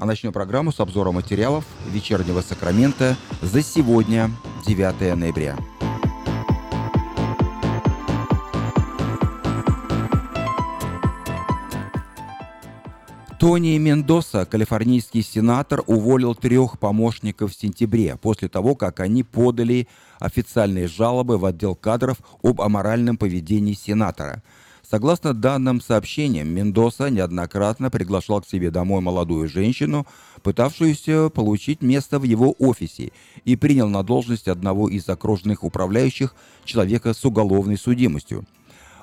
[0.00, 4.30] А начнем программу с обзора материалов вечернего Сакрамента за сегодня,
[4.64, 5.56] 9 ноября.
[13.40, 19.88] Тони Мендоса, калифорнийский сенатор, уволил трех помощников в сентябре, после того, как они подали
[20.20, 24.44] официальные жалобы в отдел кадров об аморальном поведении сенатора.
[24.90, 30.06] Согласно данным сообщениям, Мендоса неоднократно приглашал к себе домой молодую женщину,
[30.42, 33.12] пытавшуюся получить место в его офисе,
[33.44, 38.44] и принял на должность одного из окружных управляющих человека с уголовной судимостью–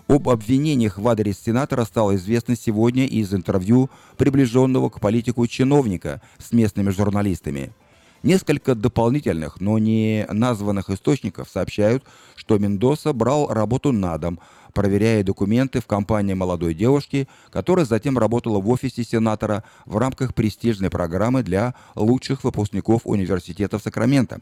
[0.07, 6.51] об обвинениях в адрес сенатора стало известно сегодня из интервью приближенного к политику чиновника с
[6.51, 7.73] местными журналистами.
[8.21, 12.03] Несколько дополнительных, но не названных источников сообщают,
[12.35, 14.39] что Мендоса брал работу на дом,
[14.75, 20.91] проверяя документы в компании молодой девушки, которая затем работала в офисе сенатора в рамках престижной
[20.91, 24.41] программы для лучших выпускников университета в Сакраменто,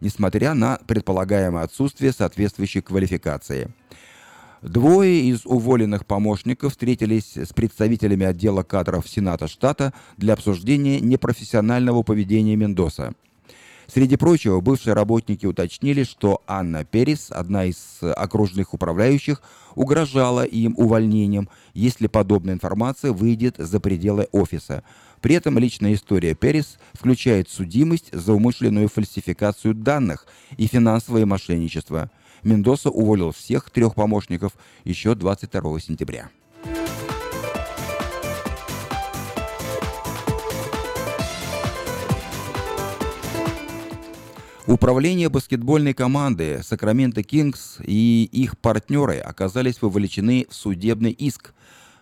[0.00, 3.74] несмотря на предполагаемое отсутствие соответствующей квалификации.
[4.62, 12.54] Двое из уволенных помощников встретились с представителями отдела кадров Сената штата для обсуждения непрофессионального поведения
[12.54, 13.14] Мендоса.
[13.86, 19.42] Среди прочего, бывшие работники уточнили, что Анна Перес, одна из окружных управляющих,
[19.74, 24.82] угрожала им увольнением, если подобная информация выйдет за пределы офиса.
[25.20, 32.10] При этом личная история Перес включает судимость за умышленную фальсификацию данных и финансовое мошенничество–
[32.42, 36.30] Мендоса уволил всех трех помощников еще 22 сентября.
[44.66, 51.52] Управление баскетбольной команды Сакраменто Кингс и их партнеры оказались вовлечены в судебный иск.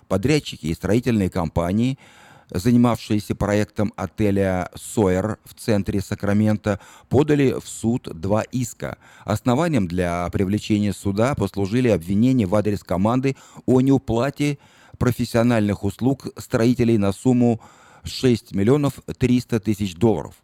[0.08, 1.98] Подрядчики и строительные компании–
[2.50, 8.98] занимавшиеся проектом отеля «Сойер» в центре Сакрамента, подали в суд два иска.
[9.24, 14.58] Основанием для привлечения суда послужили обвинения в адрес команды о неуплате
[14.98, 17.60] профессиональных услуг строителей на сумму
[18.04, 20.34] 6 миллионов 300 тысяч долларов.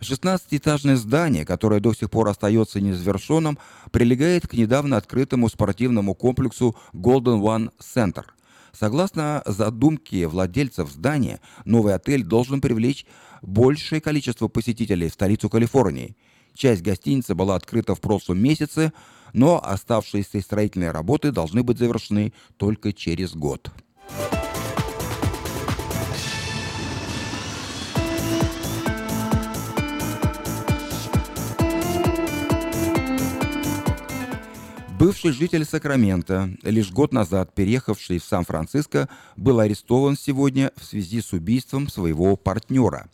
[0.00, 3.58] 16-этажное здание, которое до сих пор остается незавершенным,
[3.90, 8.24] прилегает к недавно открытому спортивному комплексу Golden One Center–
[8.78, 13.06] Согласно задумке владельцев здания, новый отель должен привлечь
[13.42, 16.16] большее количество посетителей в столицу Калифорнии.
[16.54, 18.92] Часть гостиницы была открыта в прошлом месяце,
[19.32, 23.70] но оставшиеся строительные работы должны быть завершены только через год.
[34.98, 41.32] Бывший житель Сакрамента, лишь год назад переехавший в Сан-Франциско, был арестован сегодня в связи с
[41.32, 43.08] убийством своего партнера.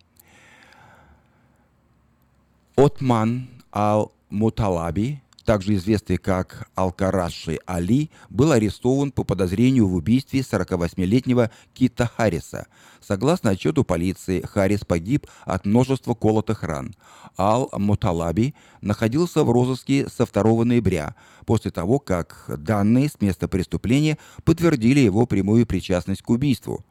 [2.75, 12.07] Отман Ал-Муталаби также известный как Алкараши Али, был арестован по подозрению в убийстве 48-летнего Кита
[12.07, 12.67] Харриса.
[13.01, 16.95] Согласно отчету полиции, Харрис погиб от множества колотых ран.
[17.37, 25.01] Ал-Муталаби находился в розыске со 2 ноября, после того, как данные с места преступления подтвердили
[25.01, 26.85] его прямую причастность к убийству.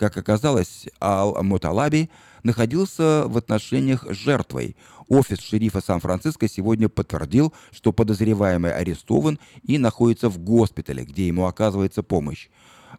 [0.00, 2.08] Как оказалось, Ал-Муталаби
[2.42, 4.74] находился в отношениях с жертвой.
[5.08, 12.02] Офис шерифа Сан-Франциско сегодня подтвердил, что подозреваемый арестован и находится в госпитале, где ему оказывается
[12.02, 12.48] помощь.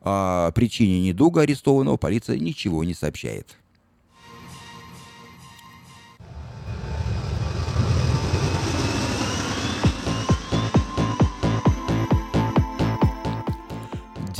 [0.02, 3.58] О причине недуга арестованного полиция ничего не сообщает.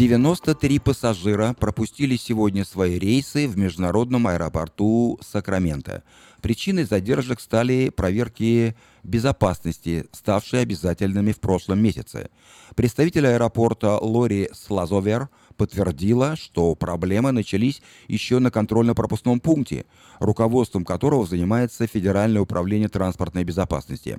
[0.02, 6.02] 93 пассажира пропустили сегодня свои рейсы в международном аэропорту Сакраменто.
[6.42, 12.32] Причиной задержек стали проверки безопасности, ставшие обязательными в прошлом месяце.
[12.76, 19.86] Представитель аэропорта Лори Слазовер подтвердила, что проблемы начались еще на контрольно-пропускном пункте,
[20.18, 24.18] руководством которого занимается Федеральное управление транспортной безопасности.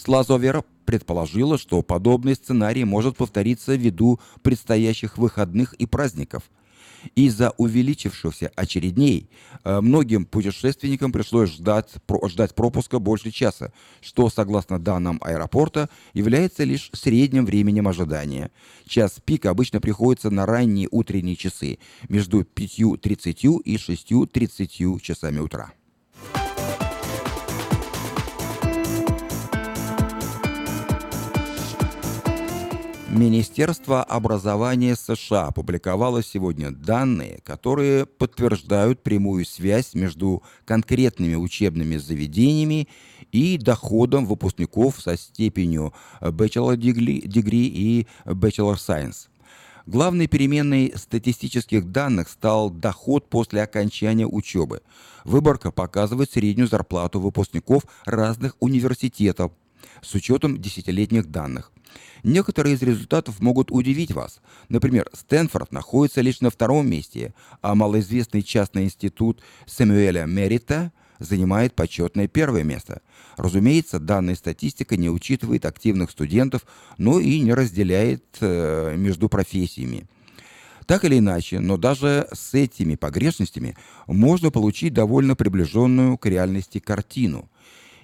[0.00, 6.44] Слазовер предположила, что подобный сценарий может повториться ввиду предстоящих выходных и праздников.
[7.14, 9.30] Из-за увеличившихся очередней
[9.64, 11.90] э, многим путешественникам пришлось ждать,
[12.26, 18.50] ждать пропуска больше часа, что, согласно данным аэропорта, является лишь средним временем ожидания.
[18.86, 25.72] Час пик обычно приходится на ранние утренние часы, между 5.30 и 6.30 часами утра.
[33.10, 42.86] Министерство образования США опубликовало сегодня данные, которые подтверждают прямую связь между конкретными учебными заведениями
[43.32, 49.26] и доходом выпускников со степенью Bachelor Degree и Bachelor Science.
[49.86, 54.82] Главной переменной статистических данных стал доход после окончания учебы.
[55.24, 59.50] Выборка показывает среднюю зарплату выпускников разных университетов
[60.02, 61.72] с учетом десятилетних данных.
[62.22, 64.40] Некоторые из результатов могут удивить вас.
[64.68, 72.28] Например, Стэнфорд находится лишь на втором месте, а малоизвестный частный институт Сэмюэля Мерита занимает почетное
[72.28, 73.02] первое место.
[73.36, 76.66] Разумеется, данная статистика не учитывает активных студентов,
[76.98, 80.06] но и не разделяет э, между профессиями.
[80.86, 83.76] Так или иначе, но даже с этими погрешностями
[84.06, 87.48] можно получить довольно приближенную к реальности картину–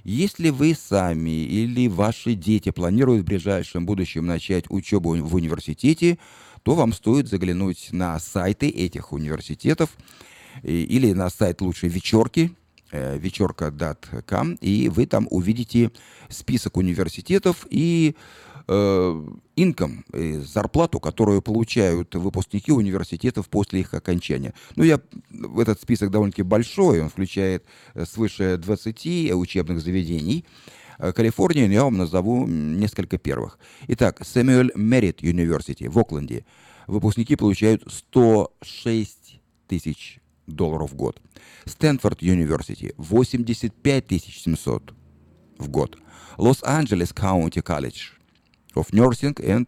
[0.06, 6.18] если вы сами или ваши дети планируют в ближайшем будущем начать учебу в университете,
[6.62, 9.90] то вам стоит заглянуть на сайты этих университетов
[10.62, 12.52] или на сайт лучшей вечерки,
[12.92, 15.90] э, вечерка.com, и вы там увидите
[16.28, 18.14] список университетов и
[18.68, 24.54] инком, э, зарплату, которую получают выпускники университетов после их окончания.
[24.74, 25.00] Ну, я,
[25.58, 27.64] этот список довольно-таки большой, он включает
[27.94, 30.44] э, свыше 20 учебных заведений.
[30.98, 33.58] Э, Калифорния, я вам назову несколько первых.
[33.88, 36.44] Итак, Samuel Merritt University в Окленде.
[36.88, 41.20] Выпускники получают 106 тысяч долларов в год.
[41.66, 44.94] Стэнфорд University 85 700
[45.58, 45.98] в год.
[46.36, 48.15] Лос-Анджелес County College
[48.76, 49.66] of Nursing and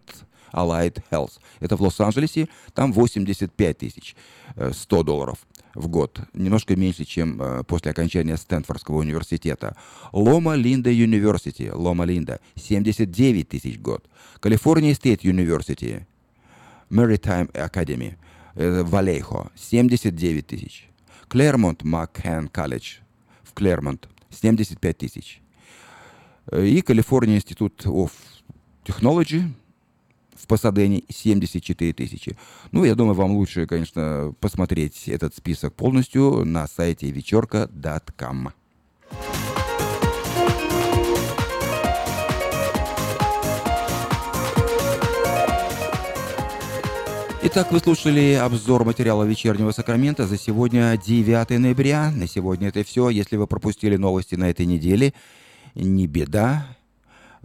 [0.52, 1.32] Allied Health.
[1.60, 4.16] Это в Лос-Анджелесе, там 85 тысяч
[4.72, 5.38] 100 э, долларов
[5.74, 6.20] в год.
[6.34, 9.76] Немножко меньше, чем э, после окончания Стэнфордского университета.
[10.12, 14.04] Loma Linda University, Loma Linda, 79 тысяч в год.
[14.40, 16.04] California State University,
[16.90, 18.14] Maritime Academy,
[18.54, 20.88] э, Валейхо, 79 тысяч.
[21.28, 22.98] Claremont McKenna College
[23.42, 25.42] в Claremont, 75 тысяч.
[26.50, 28.10] И California Institute of
[28.88, 29.42] Technology
[30.34, 32.38] в Пасадене 74 тысячи.
[32.72, 38.50] Ну, я думаю, вам лучше, конечно, посмотреть этот список полностью на сайте вечерка.com.
[47.40, 52.10] Итак, вы слушали обзор материала вечернего Сакрамента за сегодня, 9 ноября.
[52.10, 53.10] На сегодня это все.
[53.10, 55.12] Если вы пропустили новости на этой неделе,
[55.74, 56.77] не беда.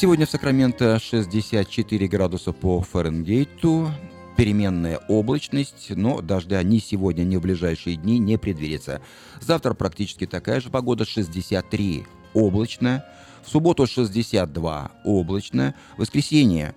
[0.00, 3.90] Сегодня в Сакраменто 64 градуса по Фаренгейту.
[4.36, 9.00] Переменная облачность, но дождя ни сегодня, ни в ближайшие дни не предвидится.
[9.40, 13.04] Завтра практически такая же погода 63 облачно.
[13.44, 15.74] В субботу 62 облачно.
[15.96, 16.76] Воскресенье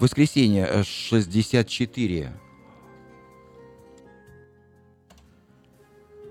[0.00, 2.32] Воскресенье 64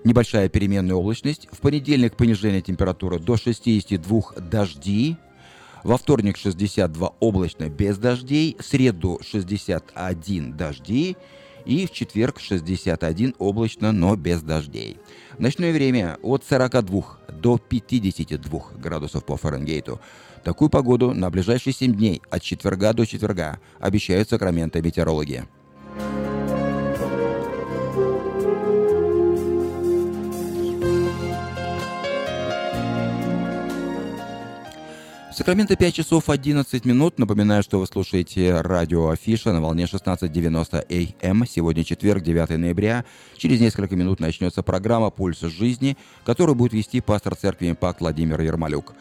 [0.08, 1.48] Небольшая переменная облачность.
[1.52, 5.18] В понедельник понижение температуры до 62 дожди.
[5.84, 8.56] Во вторник 62 облачно без дождей.
[8.58, 11.18] В среду 61 дожди.
[11.66, 14.96] И в четверг 61 облачно, но без дождей.
[15.38, 20.00] Ночное время от 42 до 52 градусов по Фаренгейту.
[20.42, 25.46] Такую погоду на ближайшие 7 дней от четверга до четверга обещают Сакраменто метеорологи.
[35.38, 37.20] Сакраменто 5 часов 11 минут.
[37.20, 41.42] Напоминаю, что вы слушаете радио Афиша на волне 16.90 АМ.
[41.42, 41.46] Эм.
[41.46, 43.04] Сегодня четверг, 9 ноября.
[43.36, 48.94] Через несколько минут начнется программа «Пульс жизни», которую будет вести пастор церкви «Импакт» Владимир Ермолюк.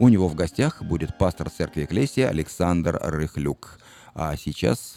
[0.00, 3.78] У него в гостях будет пастор церкви Экклесия Александр Рыхлюк.
[4.16, 4.96] А сейчас...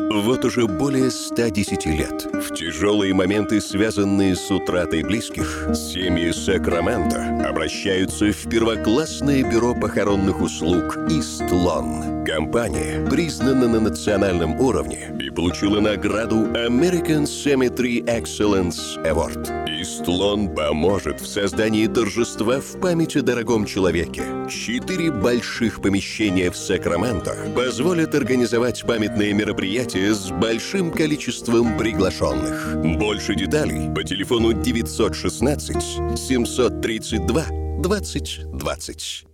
[0.00, 8.26] Вот уже более 110 лет в тяжелые моменты, связанные с утратой близких, семьи Сакрамента обращаются
[8.26, 12.24] в первоклассное бюро похоронных услуг «Истлон».
[12.24, 19.50] Компания признана на национальном уровне и получила награду American Cemetery Excellence Award.
[19.80, 24.22] Истлон поможет в создании торжества в память о дорогом человеке.
[24.50, 32.76] Четыре больших помещения в Сакраменто позволят организовать памятные мероприятия с большим количеством приглашенных.
[32.98, 37.46] Больше деталей по телефону 916 732
[37.78, 39.24] 2020.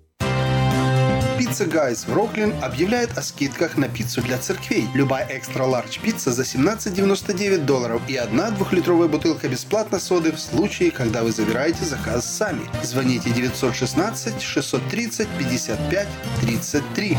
[1.38, 4.86] Pizza Guys в Роклин объявляет о скидках на пиццу для церквей.
[4.94, 10.90] Любая extra large пицца за 17,99 долларов и одна двухлитровая бутылка бесплатно соды в случае,
[10.90, 12.62] когда вы забираете заказ сами.
[12.82, 16.08] Звоните 916 630 55
[16.40, 17.16] 33.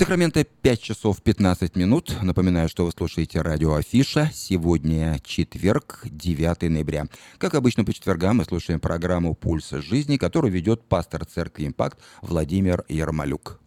[0.00, 2.16] Сакраменто 5 часов 15 минут.
[2.22, 4.30] Напоминаю, что вы слушаете радио Афиша.
[4.32, 7.06] Сегодня четверг, 9 ноября.
[7.36, 12.82] Как обычно по четвергам мы слушаем программу «Пульс жизни», которую ведет пастор церкви «Импакт» Владимир
[12.88, 13.60] Ермолюк.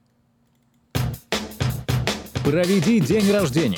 [2.43, 3.77] Проведи день рождения,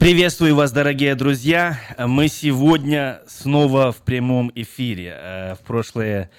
[0.00, 1.78] Приветствую вас, дорогие друзья.
[1.98, 5.14] Мы сегодня снова в прямом эфире.
[5.14, 6.30] Э, в прошлое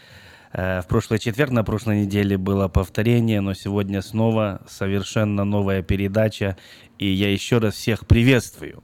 [0.52, 6.58] э, в прошлый четверг, на прошлой неделе было повторение, но сегодня снова совершенно новая передача,
[6.98, 8.84] и я еще раз всех приветствую.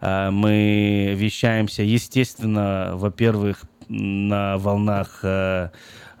[0.00, 5.20] Э, мы вещаемся, естественно, во-первых, на волнах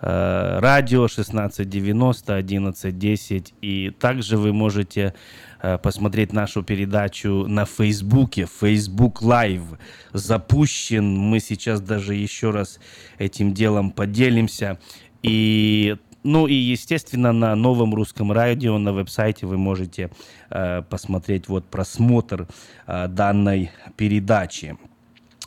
[0.00, 5.14] радио 1690, 1110, и также вы можете
[5.60, 8.46] Э, посмотреть нашу передачу на Фейсбуке.
[8.60, 9.78] Facebook Live
[10.12, 11.16] запущен.
[11.16, 12.78] Мы сейчас даже еще раз
[13.18, 14.78] этим делом поделимся.
[15.22, 20.10] И Ну и, естественно, на новом русском радио, на веб-сайте вы можете
[20.50, 22.48] э, посмотреть вот просмотр
[22.86, 24.76] э, данной передачи.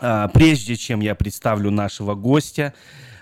[0.01, 2.73] Э, прежде чем я представлю нашего гостя,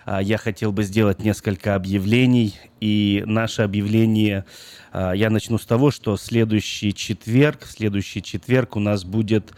[0.05, 2.55] э, я хотел бы сделать несколько объявлений.
[2.79, 4.45] И наше объявление,
[4.93, 9.51] э, я начну с того, что следующий четверг, следующий четверг у нас будет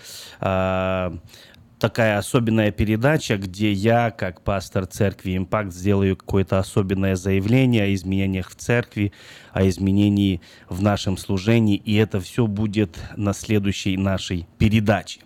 [1.82, 8.52] такая особенная передача, где я, как пастор церкви «Импакт», сделаю какое-то особенное заявление о изменениях
[8.52, 9.14] в церкви,
[9.52, 15.22] о изменении в нашем служении, и это все будет на следующей нашей передаче.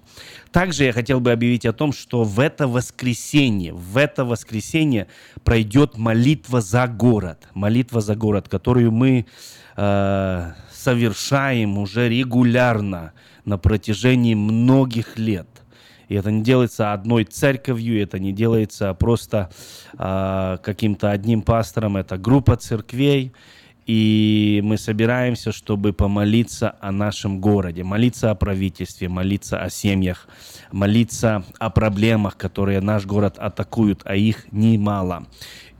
[0.51, 5.07] Также я хотел бы объявить о том, что в это воскресенье, в это воскресенье
[5.43, 9.25] пройдет молитва за город, молитва за город, которую мы
[9.75, 15.47] э, совершаем уже регулярно на протяжении многих лет.
[16.07, 19.49] И это не делается одной церковью, это не делается просто
[19.97, 23.33] э, каким-то одним пастором, это группа церквей.
[23.85, 30.27] И мы собираемся, чтобы помолиться о нашем городе, молиться о правительстве, молиться о семьях,
[30.71, 35.27] молиться о проблемах, которые наш город атакуют, а их немало.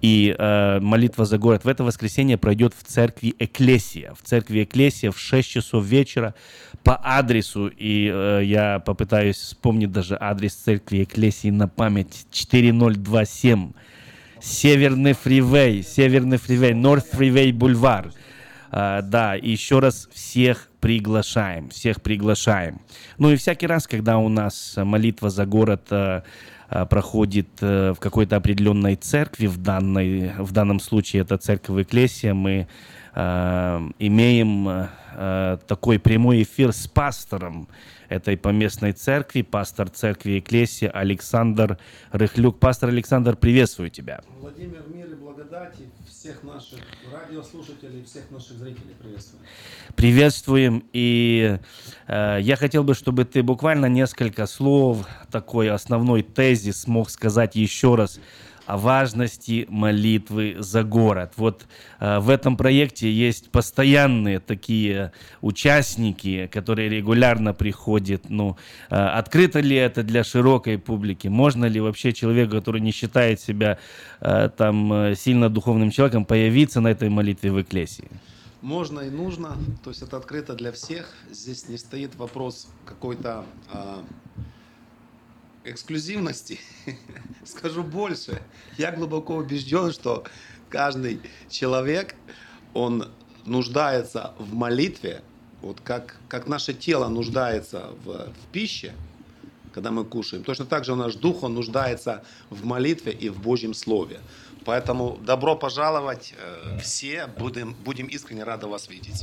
[0.01, 4.13] И э, молитва за город в это воскресенье пройдет в церкви Эклесия.
[4.13, 6.35] В церкви Эклесия в 6 часов вечера
[6.83, 13.71] по адресу, и э, я попытаюсь вспомнить даже адрес церкви Эклесии на память, 4027
[14.41, 18.11] Северный фривей, Северный фривей, North Freeway Бульвар.
[18.71, 22.81] Uh, да, еще раз всех приглашаем, всех приглашаем.
[23.17, 26.23] Ну и всякий раз, когда у нас молитва за город uh,
[26.69, 32.67] uh, проходит в какой-то определенной церкви, в, данной, в данном случае это церковь Экклесия, мы
[33.15, 34.89] имеем
[35.67, 37.69] такой прямой эфир с пастором
[38.09, 41.77] этой поместной церкви, пастор церкви Экклесия Александр
[42.11, 42.59] Рыхлюк.
[42.59, 44.21] Пастор Александр, приветствую тебя.
[44.39, 46.79] Владимир, мир и благодати всех наших
[47.13, 49.43] радиослушателей, всех наших зрителей приветствую.
[49.95, 50.83] Приветствуем.
[50.91, 51.57] И
[52.07, 57.95] э, я хотел бы, чтобы ты буквально несколько слов, такой основной тезис мог сказать еще
[57.95, 58.19] раз
[58.65, 61.33] о важности молитвы за город.
[61.37, 61.65] Вот
[61.99, 68.29] э, в этом проекте есть постоянные такие участники, которые регулярно приходят.
[68.29, 68.57] Ну,
[68.89, 71.27] э, открыто ли это для широкой публики?
[71.27, 73.77] Можно ли вообще человеку, который не считает себя
[74.21, 78.09] э, там сильно духовным человеком, появиться на этой молитве в Экклесии?
[78.65, 81.13] Можно и нужно, то есть это открыто для всех.
[81.31, 83.97] Здесь не стоит вопрос какой-то э,
[85.65, 86.59] эксклюзивности.
[87.45, 88.41] Скажу больше.
[88.77, 90.23] Я глубоко убежден, что
[90.69, 92.15] каждый человек,
[92.73, 93.11] он
[93.45, 95.21] нуждается в молитве,
[95.61, 98.93] вот как, как наше тело нуждается в, в пище,
[99.73, 100.43] когда мы кушаем.
[100.43, 104.19] Точно так же наш дух, он нуждается в молитве и в Божьем Слове.
[104.63, 109.21] Поэтому добро пожаловать э, все, будем, будем искренне рады вас видеть.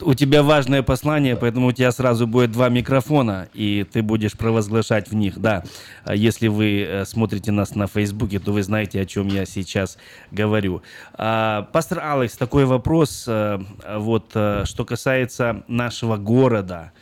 [0.00, 5.08] У тебя важное послание, поэтому у тебя сразу будет два микрофона, и ты будешь провозглашать
[5.08, 5.64] в них, да.
[6.04, 9.96] А если вы э, смотрите нас на Фейсбуке, то вы знаете, о чем я сейчас
[10.30, 10.82] говорю.
[11.14, 13.58] А, пастор Алекс, такой вопрос, э,
[13.96, 16.92] вот, э, что касается нашего города.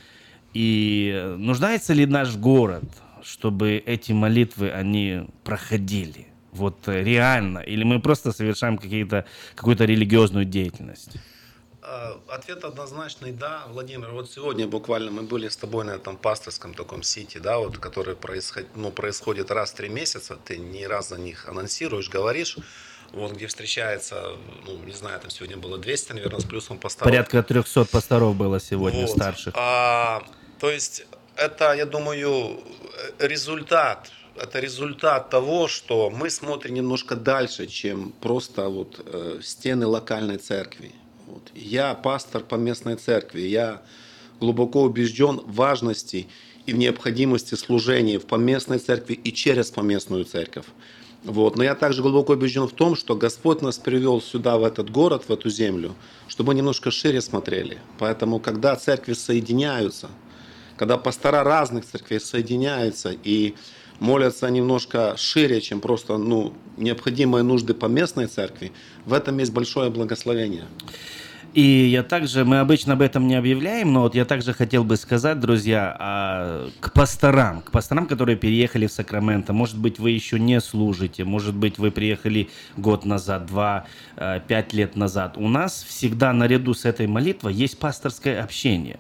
[0.55, 2.85] И нуждается ли наш город,
[3.23, 6.29] чтобы эти молитвы, они проходили?
[6.53, 7.59] Вот реально?
[7.59, 9.25] Или мы просто совершаем какие-то,
[9.55, 11.17] какую-то религиозную деятельность?
[11.91, 14.11] А, ответ однозначный да, Владимир.
[14.11, 18.15] Вот сегодня буквально мы были с тобой на этом пасторском таком сити, да, вот, который
[18.15, 20.37] происход, ну, происходит раз в три месяца.
[20.45, 22.59] Ты не раз за них анонсируешь, говоришь.
[23.13, 24.33] Вот, где встречается,
[24.67, 27.11] ну, не знаю, там сегодня было 200, наверное, с плюсом пасторов.
[27.11, 29.11] Порядка 300 пасторов было сегодня, вот.
[29.11, 29.55] старших.
[29.57, 30.23] А,
[30.61, 32.61] то есть это, я думаю,
[33.19, 40.37] результат это результат того, что мы смотрим немножко дальше, чем просто вот э, стены локальной
[40.37, 40.93] церкви.
[41.29, 41.43] Вот.
[41.55, 43.83] Я пастор по местной церкви, я
[44.41, 46.27] глубоко убежден в важности
[46.65, 50.65] и в необходимости служения в поместной церкви и через поместную церковь.
[51.25, 51.57] Вот.
[51.57, 55.25] Но я также глубоко убежден в том, что Господь нас привел сюда, в этот город,
[55.29, 55.95] в эту землю,
[56.29, 57.79] чтобы мы немножко шире смотрели.
[57.99, 60.09] Поэтому, когда церкви соединяются,
[60.79, 63.55] когда пастора разных церквей соединяются и
[64.01, 68.73] молятся немножко шире, чем просто ну, необходимые нужды по местной церкви,
[69.05, 70.67] в этом есть большое благословение.
[71.55, 74.97] И я также, мы обычно об этом не объявляем, но вот я также хотел бы
[74.97, 79.53] сказать, друзья, а, к пасторам, к пасторам, которые переехали в Сакраменто.
[79.55, 84.75] Может быть, вы еще не служите, может быть, вы приехали год назад, два, а, пять
[84.75, 85.39] лет назад.
[85.39, 88.99] У нас всегда наряду с этой молитвой есть пасторское общение.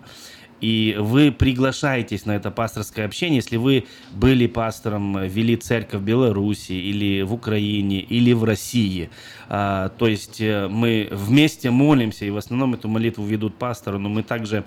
[0.60, 6.72] И вы приглашаетесь на это пасторское общение, если вы были пастором, вели церковь в Беларуси
[6.72, 9.10] или в Украине или в России.
[9.48, 14.08] А, то есть э, мы вместе молимся, и в основном эту молитву ведут пасторы, но
[14.08, 14.64] мы также,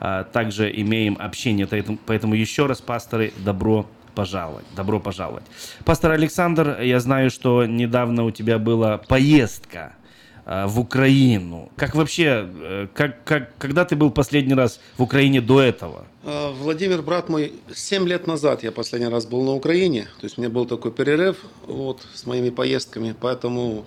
[0.00, 1.68] а, также имеем общение.
[2.06, 4.64] Поэтому еще раз, пасторы, добро пожаловать.
[4.76, 5.44] Добро пожаловать.
[5.84, 10.01] Пастор Александр, я знаю, что недавно у тебя была поездка Э,
[10.44, 11.70] в Украину?
[11.76, 16.06] Как вообще, э, как, как, когда ты был последний раз в Украине до этого?
[16.24, 20.38] Э, Владимир, брат мой, 7 лет назад я последний раз был на Украине, то есть
[20.38, 23.84] у меня был такой перерыв вот, с моими поездками, поэтому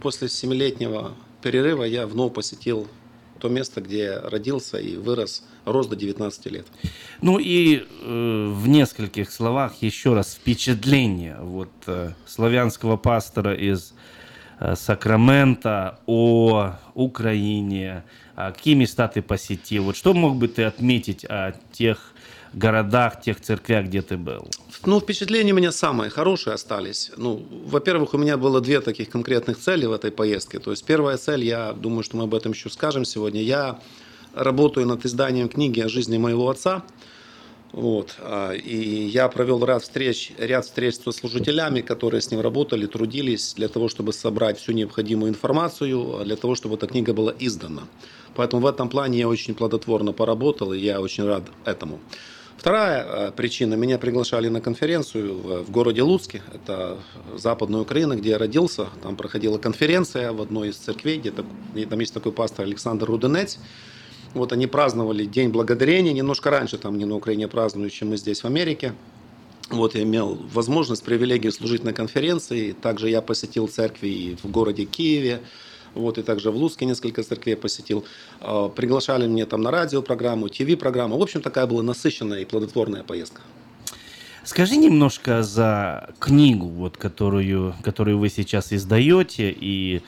[0.00, 2.86] после 7-летнего перерыва я вновь посетил
[3.38, 6.66] то место, где я родился и вырос, рос до 19 лет.
[7.20, 14.15] Ну и э, в нескольких словах еще раз впечатление вот э, славянского пастора из Э,
[14.74, 19.84] Сакрамента, о Украине, а какие места ты посетил?
[19.84, 22.12] Вот что мог бы ты отметить о тех
[22.54, 24.48] городах, тех церквях, где ты был?
[24.86, 27.12] Ну, впечатления у меня самые хорошие остались.
[27.16, 30.58] Ну, во-первых, у меня было две таких конкретных цели в этой поездке.
[30.58, 33.42] То есть первая цель, я думаю, что мы об этом еще скажем сегодня.
[33.42, 33.78] Я
[34.34, 36.82] работаю над изданием книги о жизни моего отца–
[37.76, 38.16] вот.
[38.20, 43.52] А, и я провел ряд встреч, ряд встреч со служителями, которые с ним работали, трудились
[43.52, 47.82] для того, чтобы собрать всю необходимую информацию, для того, чтобы эта книга была издана.
[48.34, 52.00] Поэтому в этом плане я очень плодотворно поработал, и я очень рад этому.
[52.56, 53.74] Вторая а, причина.
[53.74, 56.42] Меня приглашали на конференцию в городе Луцке.
[56.54, 56.96] Это
[57.36, 58.86] Западная Украина, где я родился.
[59.02, 63.58] Там проходила конференция в одной из церквей, где там есть такой пастор Александр Руденец.
[64.34, 68.42] Вот они праздновали День Благодарения, немножко раньше там не на Украине празднуют, чем мы здесь
[68.42, 68.92] в Америке.
[69.70, 72.72] Вот я имел возможность, привилегию служить на конференции.
[72.72, 75.40] Также я посетил церкви и в городе Киеве,
[75.94, 78.04] вот, и также в Луцке несколько церквей посетил.
[78.40, 81.18] А, приглашали меня там на радиопрограмму, ТВ-программу.
[81.18, 83.40] В общем, такая была насыщенная и плодотворная поездка.
[84.44, 90.02] Скажи немножко за книгу, вот, которую, которую вы сейчас издаете, и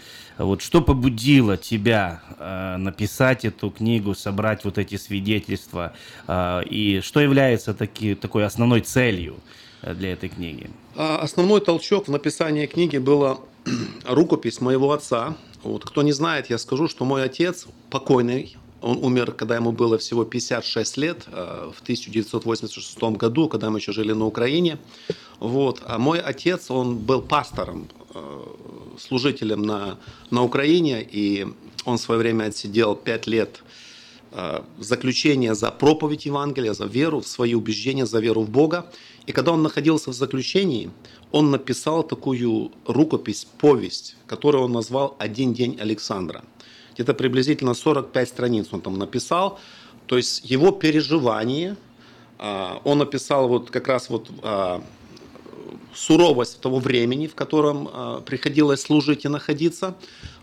[0.44, 5.92] вот что побудило тебя э, написать эту книгу, собрать вот эти свидетельства,
[6.27, 9.37] э, и что является таки, такой основной целью
[9.83, 10.70] э, для этой книги?
[10.96, 13.38] А, основной толчок в написании книги была
[14.07, 15.37] рукопись моего отца.
[15.62, 19.98] Вот, кто не знает, я скажу, что мой отец покойный, он умер, когда ему было
[19.98, 24.79] всего 56 лет, э, в 1986 году, когда мы еще жили на Украине.
[25.40, 25.83] Вот.
[25.85, 28.44] А мой отец, он был пастором, э,
[28.98, 29.98] служителем на,
[30.30, 31.46] на Украине, и
[31.84, 33.62] он в свое время отсидел 5 лет
[34.32, 38.90] э, заключения за проповедь Евангелия, за веру, в свои убеждения, за веру в Бога.
[39.26, 40.90] И когда он находился в заключении,
[41.32, 46.42] он написал такую рукопись, повесть, которую он назвал «Один день Александра»
[46.98, 49.61] где-то приблизительно 45 страниц он там написал.
[50.06, 51.76] То есть его переживания,
[52.38, 54.82] а, он написал вот как раз вот а,
[55.94, 59.94] суровость того времени, в котором а, приходилось служить и находиться.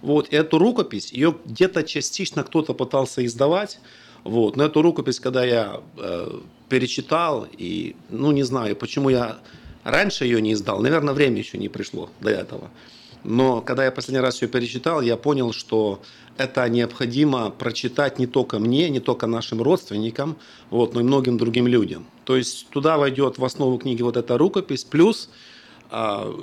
[0.01, 0.29] Вот.
[0.29, 3.79] И эту рукопись, ее где-то частично кто-то пытался издавать.
[4.23, 4.55] Вот.
[4.55, 9.37] Но эту рукопись, когда я э, перечитал, и ну не знаю, почему я
[9.83, 12.71] раньше ее не издал, наверное, время еще не пришло до этого.
[13.25, 15.99] Но когда я последний раз ее перечитал, я понял, что
[16.37, 20.37] это необходимо прочитать не только мне, не только нашим родственникам,
[20.69, 22.05] вот, но и многим другим людям.
[22.23, 25.29] То есть туда войдет в основу книги вот эта рукопись, плюс
[25.89, 26.35] а,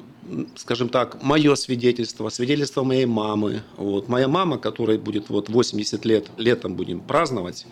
[0.56, 3.62] скажем так, мое свидетельство, свидетельство моей мамы.
[3.76, 4.08] Вот.
[4.08, 7.66] Моя мама, которой будет вот 80 лет, летом будем праздновать,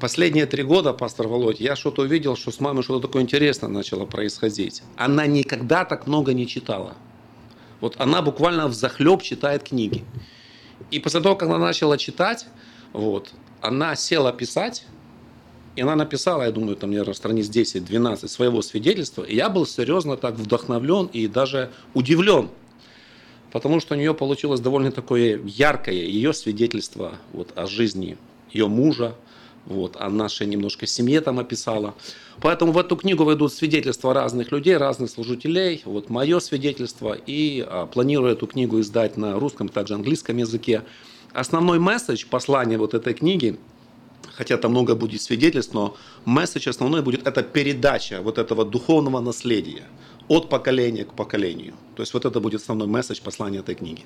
[0.00, 4.06] Последние три года, пастор Володь, я что-то увидел, что с мамой что-то такое интересное начало
[4.06, 4.82] происходить.
[4.96, 6.96] Она никогда так много не читала.
[7.84, 10.04] Вот она буквально в захлеб читает книги.
[10.90, 12.46] И после того, как она начала читать,
[12.94, 14.86] вот, она села писать,
[15.76, 20.16] и она написала, я думаю, там, наверное, страниц 10-12 своего свидетельства, и я был серьезно
[20.16, 22.48] так вдохновлен и даже удивлен,
[23.52, 28.16] потому что у нее получилось довольно такое яркое ее свидетельство вот, о жизни
[28.50, 29.14] ее мужа,
[29.66, 31.94] вот, о нашей немножко семье там описала.
[32.40, 37.86] Поэтому в эту книгу войдут свидетельства разных людей, разных служителей, вот мое свидетельство, и а,
[37.86, 40.82] планирую эту книгу издать на русском, также английском языке.
[41.32, 43.58] Основной месседж, послание вот этой книги,
[44.32, 49.84] хотя там много будет свидетельств, но месседж основной будет это передача вот этого духовного наследия
[50.28, 51.74] от поколения к поколению.
[51.96, 54.04] То есть вот это будет основной месседж послания этой книги.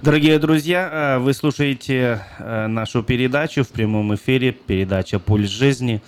[0.00, 6.00] Дорогие друзья, э, вы слушаете э, нашу передачу в прямом эфире, передача «Пульс жизни».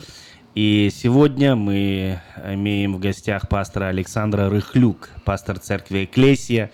[0.55, 2.21] И сегодня мы
[2.53, 6.71] имеем в гостях пастора Александра Рыхлюк, пастор церкви Эклесия.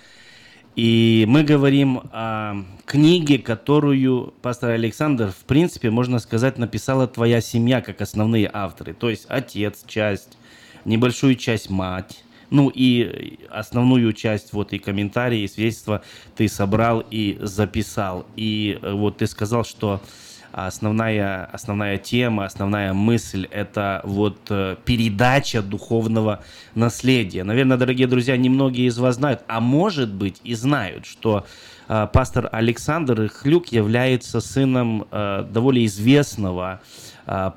[0.75, 7.81] И мы говорим о книге, которую пастор Александр, в принципе, можно сказать, написала твоя семья
[7.81, 8.93] как основные авторы.
[8.93, 10.37] То есть отец, часть,
[10.85, 16.03] небольшую часть мать, ну и основную часть вот и комментарии, и свидетельства
[16.37, 18.27] ты собрал и записал.
[18.37, 20.01] И э, вот ты сказал, что
[20.53, 26.43] основная, основная тема, основная мысль– это вот э, передача духовного
[26.75, 27.45] наследия.
[27.45, 31.47] Наверное, дорогие друзья, немногие из вас знают, а может быть и знают, что
[31.89, 36.81] э, пастор Александр Хлюк является сыном довольно известного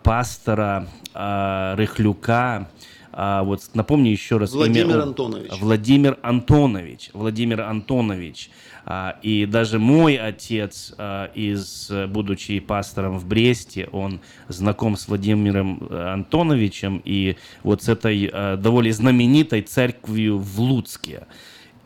[0.04, 2.68] пастора Рыхлюка,
[3.12, 4.54] а, вот напомню еще раз.
[4.54, 5.52] Владимир имя, Антонович.
[5.60, 7.10] Владимир Антонович.
[7.14, 8.50] Владимир Антонович.
[8.86, 15.86] А, и даже мой отец, а, из, будучи пастором в Бресте, он знаком с Владимиром
[15.90, 21.28] э, Антоновичем и вот с этой а, довольно знаменитой церковью в Луцке.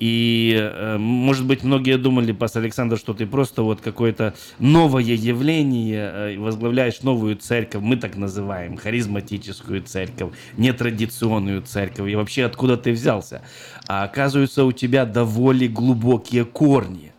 [0.06, 6.12] И, э, может быть, многие думали, пастор Александр, что ты просто вот какое-то новое явление,
[6.14, 12.92] э, возглавляешь новую церковь, мы так называем, харизматическую церковь, нетрадиционную церковь, и вообще откуда ты
[12.92, 13.44] взялся.
[13.88, 17.14] А оказывается, у тебя довольно глубокие корни.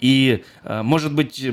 [0.00, 1.46] И, э, может быть,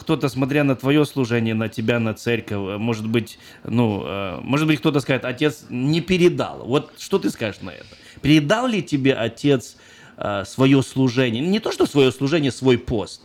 [0.00, 4.98] кто-то, смотря на твое служение, на тебя, на церковь, может быть, ну, может быть, кто-то
[4.98, 6.66] скажет, отец не передал.
[6.66, 7.86] Вот что ты скажешь на это?
[8.22, 9.76] Передал ли тебе отец
[10.44, 11.46] свое служение.
[11.46, 13.20] Не то, что свое служение, свой пост,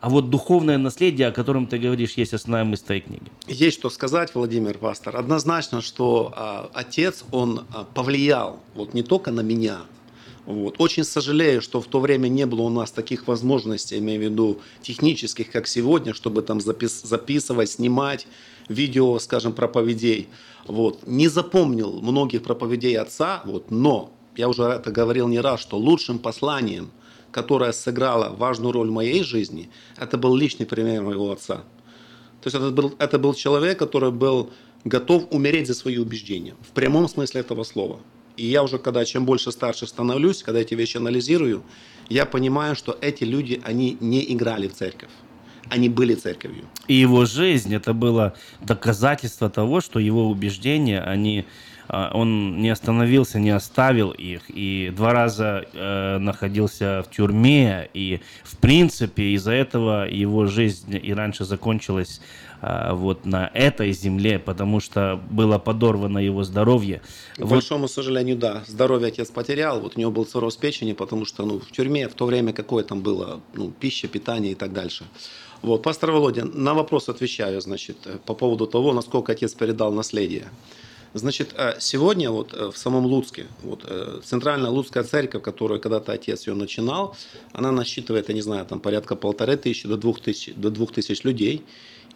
[0.00, 3.24] а вот духовное наследие, о котором ты говоришь, есть основная мысль твоей книги.
[3.48, 5.16] Есть что сказать, Владимир Пастор.
[5.16, 9.80] Однозначно, что э, отец, он э, повлиял вот не только на меня,
[10.46, 10.76] вот.
[10.78, 14.60] Очень сожалею, что в то время не было у нас таких возможностей, имею в виду
[14.80, 18.28] технических, как сегодня, чтобы там запис записывать, снимать
[18.68, 20.28] видео, скажем, проповедей.
[20.68, 21.04] Вот.
[21.04, 26.18] Не запомнил многих проповедей отца, вот, но я уже это говорил не раз, что лучшим
[26.18, 26.90] посланием,
[27.30, 31.64] которое сыграло важную роль в моей жизни, это был личный пример моего отца.
[32.42, 34.50] То есть это был, это был человек, который был
[34.84, 37.98] готов умереть за свои убеждения, в прямом смысле этого слова.
[38.36, 41.62] И я уже, когда чем больше старше становлюсь, когда эти вещи анализирую,
[42.08, 45.10] я понимаю, что эти люди, они не играли в церковь.
[45.68, 46.64] Они были церковью.
[46.86, 51.44] И его жизнь, это было доказательство того, что его убеждения, они
[51.88, 58.56] он не остановился, не оставил их, и два раза э, находился в тюрьме, и в
[58.58, 62.20] принципе из-за этого его жизнь и раньше закончилась
[62.60, 67.02] э, вот на этой земле, потому что было подорвано его здоровье.
[67.36, 67.50] К вот.
[67.50, 71.60] большому сожалению, да, здоровье отец потерял, вот у него был цирроз печени, потому что ну,
[71.60, 75.04] в тюрьме в то время какое там было ну, пища, питание и так дальше.
[75.62, 80.48] Вот, пастор Володя, на вопрос отвечаю, значит, по поводу того, насколько отец передал наследие.
[81.16, 86.12] Значит, э, сегодня вот э, в самом Луцке, вот э, центральная Луцкая церковь, которую когда-то
[86.12, 87.16] отец ее начинал,
[87.52, 91.24] она насчитывает, я не знаю, там порядка полторы тысячи до двух тысяч, до двух тысяч
[91.24, 91.64] людей.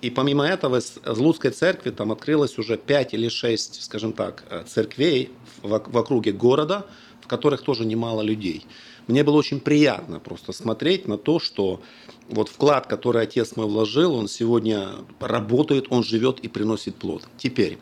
[0.02, 5.30] И помимо этого, в Луцкой церкви там открылось уже пять или шесть, скажем так, церквей
[5.62, 6.84] в, округе города,
[7.22, 8.66] в которых тоже немало людей.
[9.06, 11.80] Мне было очень приятно просто смотреть на то, что
[12.28, 14.88] вот вклад, который отец мой вложил, он сегодня
[15.20, 17.26] работает, он живет и приносит плод.
[17.38, 17.78] Теперь,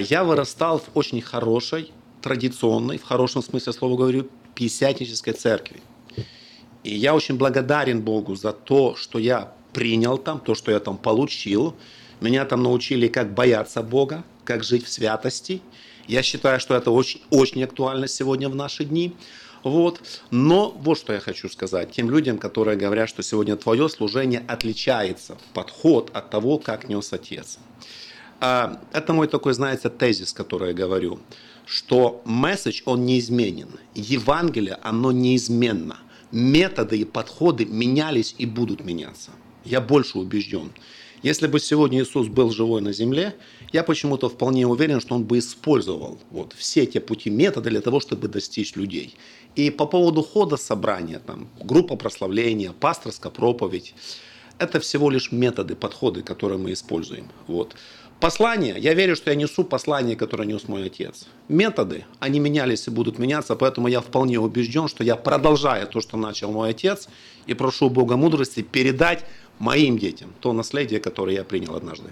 [0.00, 5.82] я вырастал в очень хорошей, традиционной, в хорошем смысле слова говорю, пятидесятнической церкви.
[6.84, 10.98] И я очень благодарен Богу за то, что я принял там, то, что я там
[10.98, 11.74] получил.
[12.20, 15.62] Меня там научили, как бояться Бога, как жить в святости.
[16.06, 19.14] Я считаю, что это очень, очень актуально сегодня в наши дни.
[19.62, 20.00] Вот.
[20.30, 25.38] Но вот что я хочу сказать тем людям, которые говорят, что сегодня твое служение отличается,
[25.54, 27.58] подход от того, как нес Отец.
[28.44, 31.20] А, это мой такой, знаете, тезис, который я говорю,
[31.64, 33.68] что месседж, он неизменен.
[33.94, 35.98] Евангелие, оно неизменно.
[36.32, 39.30] Методы и подходы менялись и будут меняться.
[39.64, 40.72] Я больше убежден.
[41.22, 43.36] Если бы сегодня Иисус был живой на земле,
[43.72, 48.00] я почему-то вполне уверен, что он бы использовал вот все те пути, методы для того,
[48.00, 49.14] чтобы достичь людей.
[49.54, 53.94] И по поводу хода собрания, там, группа прославления, пасторская проповедь,
[54.58, 57.28] это всего лишь методы, подходы, которые мы используем.
[57.46, 57.74] Вот.
[58.22, 61.26] Послание, я верю, что я несу послание, которое нес мой отец.
[61.48, 66.16] Методы, они менялись и будут меняться, поэтому я вполне убежден, что я продолжаю то, что
[66.16, 67.08] начал мой отец,
[67.48, 69.24] и прошу Бога мудрости передать
[69.58, 72.10] моим детям то наследие, которое я принял однажды.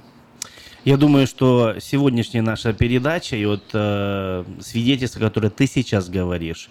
[0.84, 6.70] Я думаю, что сегодняшняя наша передача и вот э, свидетельство, которое ты сейчас говоришь,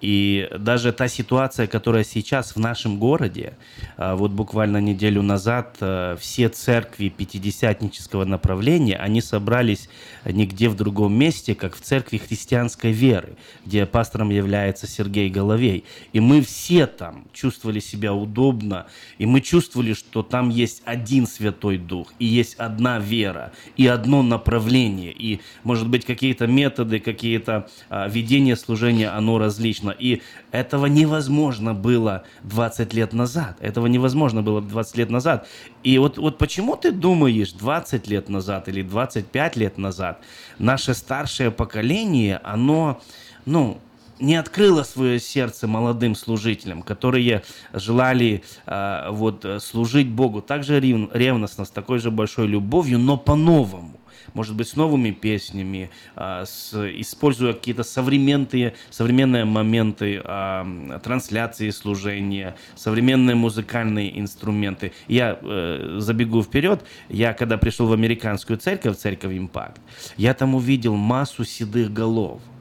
[0.00, 3.54] И даже та ситуация, которая сейчас в нашем городе,
[3.96, 9.88] а, вот буквально неделю назад а, все церкви пятидесятнического направления, они собрались
[10.24, 15.84] нигде в другом месте, как в церкви христианской веры, где пастором является Сергей Головей.
[16.12, 18.86] И мы все там чувствовали себя удобно,
[19.18, 24.22] и мы чувствовали, что там есть один Святой Дух, и есть одна вера, и одно
[24.22, 29.94] направление, и, может быть, какие-то методы, какие-то а, ведения служения, оно различно невозможно.
[29.98, 30.22] И
[30.52, 33.56] этого невозможно было 20 лет назад.
[33.60, 35.46] Этого невозможно было 20 лет назад.
[35.84, 40.20] И вот, вот почему ты думаешь 20 лет назад или 25 лет назад
[40.58, 43.00] наше старшее поколение, оно,
[43.46, 43.78] ну,
[44.20, 51.64] не открыло свое сердце молодым служителям, которые желали э, вот, служить Богу так же ревностно,
[51.64, 53.97] с такой же большой любовью, но по-новому
[54.34, 62.56] может быть, с новыми песнями, а, с, используя какие-то современные, современные моменты а, трансляции служения,
[62.74, 64.92] современные музыкальные инструменты.
[65.06, 69.80] Я э, забегу вперед, я когда пришел в американскую церковь, церковь Импакт,
[70.16, 72.40] я там увидел массу седых голов–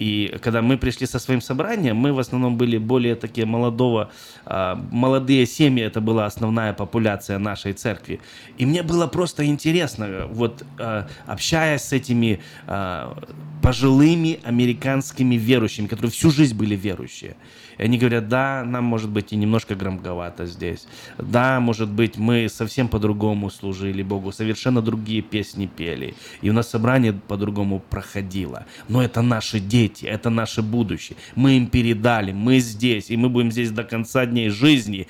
[0.00, 4.10] и когда мы пришли со своим собранием, мы в основном были более такие молодого,
[4.46, 8.18] а, молодые семьи, это была основная популяция нашей церкви.
[8.56, 13.14] И мне было просто интересно, вот а, общаясь с этими а,
[13.62, 17.36] пожилыми американскими верующими, которые всю жизнь были верующие,
[17.80, 20.86] и они говорят, да, нам может быть и немножко громковато здесь.
[21.16, 26.14] Да, может быть, мы совсем по-другому служили Богу, совершенно другие песни пели.
[26.42, 28.66] И у нас собрание по-другому проходило.
[28.88, 31.16] Но это наши дети, это наше будущее.
[31.34, 35.08] Мы им передали, мы здесь, и мы будем здесь до конца дней жизни.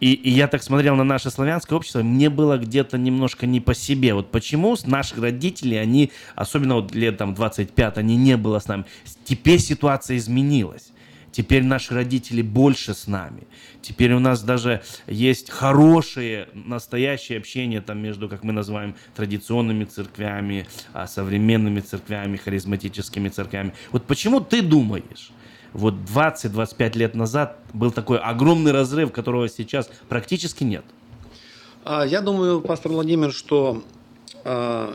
[0.00, 3.74] И, и я так смотрел на наше славянское общество, мне было где-то немножко не по
[3.74, 4.12] себе.
[4.12, 8.84] Вот почему наших родителей, они, особенно вот лет там 25, они не было с нами.
[9.24, 10.92] Теперь ситуация изменилась.
[11.32, 13.46] Теперь наши родители больше с нами.
[13.82, 20.66] Теперь у нас даже есть хорошее, настоящее общение там между, как мы называем, традиционными церквями,
[20.92, 23.74] а, современными церквями, харизматическими церквями.
[23.92, 25.30] Вот почему ты думаешь,
[25.72, 30.84] вот 20-25 лет назад был такой огромный разрыв, которого сейчас практически нет?
[31.84, 33.84] А, я думаю, пастор Владимир, что
[34.44, 34.94] э,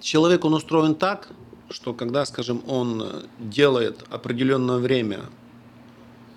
[0.00, 1.28] человек, он устроен так,
[1.72, 5.20] что когда, скажем, он делает определенное время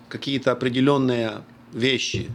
[0.09, 1.43] какие-то определенные
[1.73, 2.31] вещи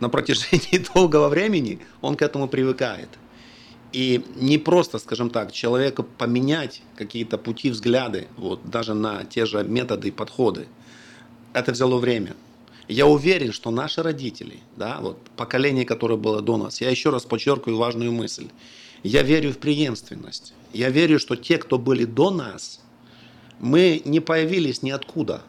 [0.00, 3.08] на протяжении долгого времени, он к этому привыкает.
[3.92, 9.64] И не просто, скажем так, человека поменять какие-то пути, взгляды, вот, даже на те же
[9.64, 10.68] методы и подходы.
[11.54, 12.36] Это взяло время.
[12.86, 17.24] Я уверен, что наши родители, да, вот, поколение, которое было до нас, я еще раз
[17.24, 18.48] подчеркиваю важную мысль.
[19.02, 20.54] Я верю в преемственность.
[20.72, 22.80] Я верю, что те, кто были до нас,
[23.60, 25.42] мы не появились ниоткуда.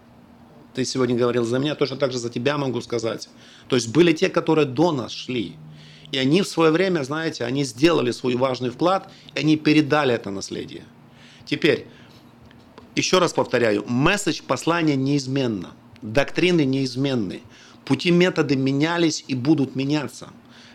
[0.74, 3.28] Ты сегодня говорил за меня, точно так же за тебя могу сказать.
[3.68, 5.56] То есть были те, которые до нас шли.
[6.12, 10.32] И они в свое время, знаете, они сделали свой важный вклад, и они передали это
[10.32, 10.84] наследие.
[11.46, 11.88] Теперь,
[12.96, 17.42] еще раз повторяю, месседж послания неизменно, доктрины неизменны,
[17.86, 20.30] пути методы менялись и будут меняться.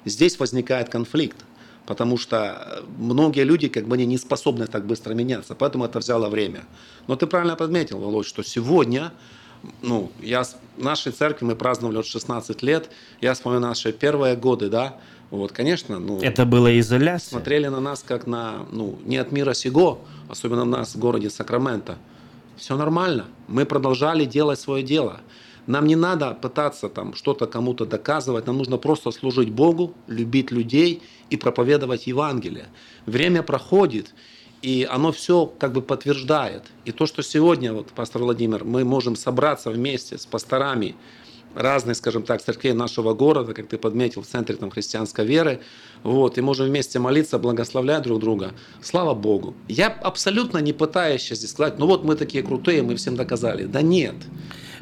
[0.04, 1.44] Здесь возникает конфликт
[1.86, 6.28] потому что многие люди как бы они не способны так быстро меняться, поэтому это взяло
[6.28, 6.64] время.
[7.06, 9.12] Но ты правильно подметил, Володь, что сегодня,
[9.82, 14.68] ну, я в нашей церкви мы праздновали вот 16 лет, я вспоминаю наши первые годы,
[14.68, 14.96] да,
[15.30, 16.20] вот, конечно, ну...
[16.20, 17.30] Это было изоляция?
[17.30, 21.28] Смотрели на нас как на, ну, не от мира сего, особенно у нас в городе
[21.28, 21.96] Сакраменто.
[22.56, 25.20] Все нормально, мы продолжали делать свое дело.
[25.66, 31.02] Нам не надо пытаться там что-то кому-то доказывать, нам нужно просто служить Богу, любить людей
[31.30, 32.66] и проповедовать Евангелие.
[33.06, 34.14] Время проходит,
[34.62, 36.64] и оно все как бы подтверждает.
[36.84, 40.94] И то, что сегодня, вот, пастор Владимир, мы можем собраться вместе с пасторами
[41.54, 45.60] разных, скажем так, церквей нашего города, как ты подметил, в центре там, христианской веры,
[46.02, 48.52] вот, и можем вместе молиться, благословлять друг друга.
[48.82, 49.54] Слава Богу.
[49.68, 53.64] Я абсолютно не пытаюсь сейчас здесь сказать, ну вот мы такие крутые, мы всем доказали.
[53.64, 54.16] Да нет.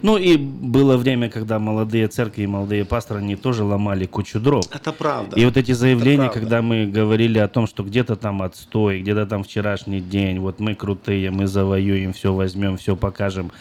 [0.02, 4.64] Ну и было время, когда молодые церкви и молодые пасторы, они тоже ломали кучу дров.
[4.70, 5.36] Это правда.
[5.36, 9.44] И вот эти заявления, когда мы говорили о том, что где-то там отстой, где-то там
[9.44, 13.52] вчерашний день, вот мы крутые, мы завоюем, все возьмем, все покажем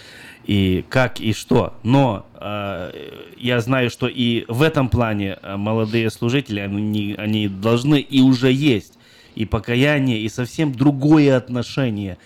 [0.45, 1.73] и как и что.
[1.83, 2.91] Но э,
[3.37, 8.51] я знаю, что и в этом плане э, молодые служители, они, они должны и уже
[8.51, 8.97] есть
[9.35, 12.17] и покаяние, и совсем другое отношение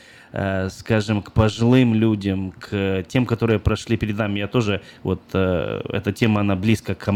[0.69, 4.39] скажем, к пожилым людям, к тем, которые прошли перед нами.
[4.39, 7.13] Я тоже, вот э, эта тема, она близко ко,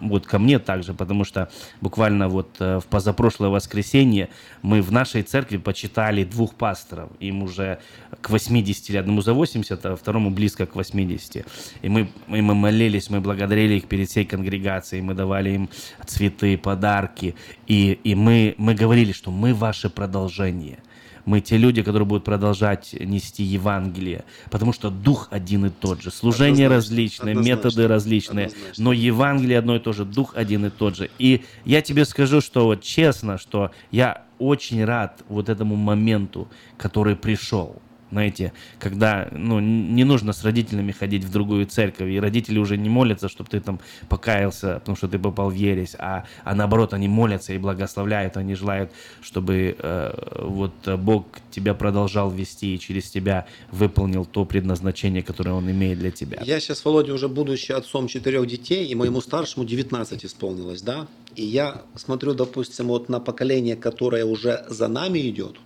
[0.00, 1.48] вот, ко мне также, потому что
[1.80, 4.30] буквально вот э, в позапрошлое воскресенье
[4.62, 7.10] мы в нашей церкви почитали двух пасторов.
[7.20, 7.78] Им уже
[8.20, 11.46] к 80 или одному за 80, а второму близко к 80.
[11.82, 15.68] И мы, и мы молились, мы благодарили их перед всей конгрегацией, мы давали им
[16.04, 17.36] цветы, подарки.
[17.68, 20.78] И, и мы, мы говорили, что мы ваше продолжение–
[21.24, 26.10] мы те люди, которые будут продолжать нести Евангелие, потому что дух один и тот же,
[26.10, 28.84] служение однозначно, различное, однозначно, методы различные, однозначно.
[28.84, 31.10] но Евангелие одно и то же, дух один и тот же.
[31.18, 37.16] И я тебе скажу, что вот честно, что я очень рад вот этому моменту, который
[37.16, 37.80] пришел
[38.14, 42.88] знаете, когда ну, не нужно с родителями ходить в другую церковь, и родители уже не
[42.88, 47.08] молятся, чтобы ты там покаялся, потому что ты попал в ересь, а, а наоборот, они
[47.08, 53.46] молятся и благословляют, они желают, чтобы э, вот Бог тебя продолжал вести и через тебя
[53.72, 56.40] выполнил то предназначение, которое Он имеет для тебя.
[56.44, 61.44] Я сейчас, Володя, уже будучи отцом четырех детей, и моему старшему 19 исполнилось, да, и
[61.44, 65.56] я смотрю, допустим, вот на поколение, которое уже за нами идет,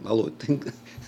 [0.00, 0.60] Володь, ты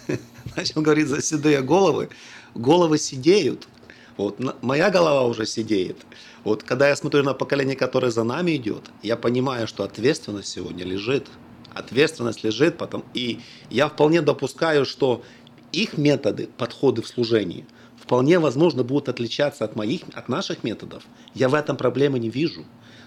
[0.57, 2.09] начал говорить за седые головы.
[2.55, 3.69] Головы сидеют.
[4.17, 5.99] Вот, моя голова уже сидеет.
[6.43, 10.85] Вот когда я смотрю на поколение, которое за нами идет, я понимаю, что ответственность сегодня
[10.85, 11.29] лежит.
[11.73, 13.41] Ответственность лежит, потом, и
[13.71, 15.23] я вполне допускаю, что
[15.71, 17.65] их методы, подходы в служении
[18.09, 21.03] вполне возможно будут отличаться от моих, от наших методов.
[21.35, 22.65] Я в этом проблемы не вижу.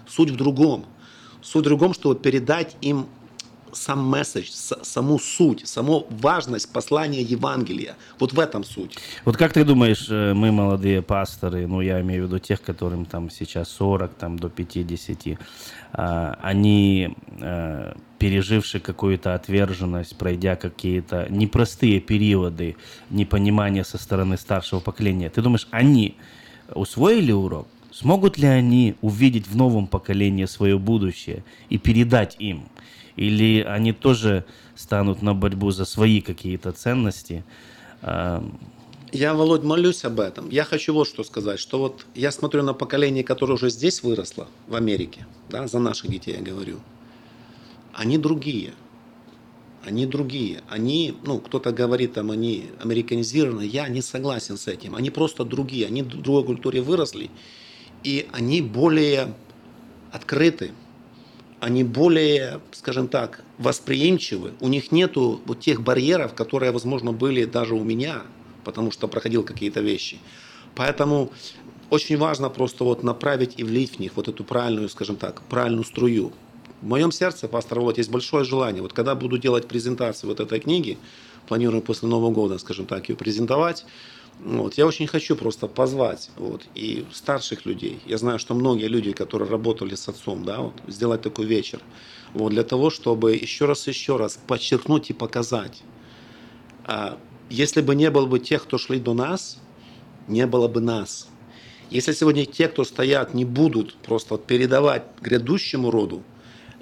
[0.08, 0.86] Суть в другом.
[1.42, 3.08] Суть в другом, чтобы передать им
[3.72, 7.96] сам месседж, саму суть, саму важность послания Евангелия.
[8.18, 8.98] Вот в этом суть.
[9.24, 13.04] Вот как ты думаешь, э, мы молодые пасторы, ну я имею в виду тех, которым
[13.04, 15.38] там сейчас 40, там до 50,
[15.92, 22.76] а, они э, пережившие какую-то отверженность, пройдя какие-то непростые периоды
[23.10, 26.16] непонимания со стороны старшего поколения, ты думаешь, они
[26.74, 27.68] усвоили урок?
[27.90, 32.68] Смогут ли они увидеть в новом поколении свое будущее и передать им?
[33.16, 34.44] Или они тоже
[34.74, 37.44] станут на борьбу за свои какие-то ценности?
[39.12, 40.48] Я, Володь, молюсь об этом.
[40.48, 44.48] Я хочу вот что сказать, что вот я смотрю на поколение, которое уже здесь выросло,
[44.68, 46.80] в Америке, да, за наших детей я говорю.
[47.92, 48.72] Они другие.
[49.84, 50.62] Они другие.
[50.70, 53.62] Они, ну, кто-то говорит, там, они американизированы.
[53.62, 54.94] Я не согласен с этим.
[54.94, 55.86] Они просто другие.
[55.86, 57.30] Они в другой культуре выросли.
[58.04, 59.34] И они более
[60.10, 60.72] открыты,
[61.62, 64.50] они более, скажем так, восприимчивы.
[64.58, 68.22] У них нету вот тех барьеров, которые, возможно, были даже у меня,
[68.64, 70.18] потому что проходил какие-то вещи.
[70.74, 71.30] Поэтому
[71.88, 75.84] очень важно просто вот направить и влить в них вот эту правильную, скажем так, правильную
[75.84, 76.32] струю.
[76.80, 78.82] В моем сердце, пастор Володь, есть большое желание.
[78.82, 80.98] Вот когда буду делать презентацию вот этой книги,
[81.46, 83.84] планирую после Нового года, скажем так, ее презентовать,
[84.40, 84.74] вот.
[84.74, 88.00] Я очень хочу просто позвать вот, и старших людей.
[88.06, 91.80] Я знаю, что многие люди, которые работали с отцом, да, вот, сделать такой вечер.
[92.34, 95.82] Вот, для того, чтобы еще раз еще раз подчеркнуть и показать.
[96.84, 97.18] А,
[97.50, 99.58] если бы не было бы тех, кто шли до нас,
[100.26, 101.28] не было бы нас.
[101.90, 106.22] Если сегодня те, кто стоят, не будут просто передавать грядущему роду,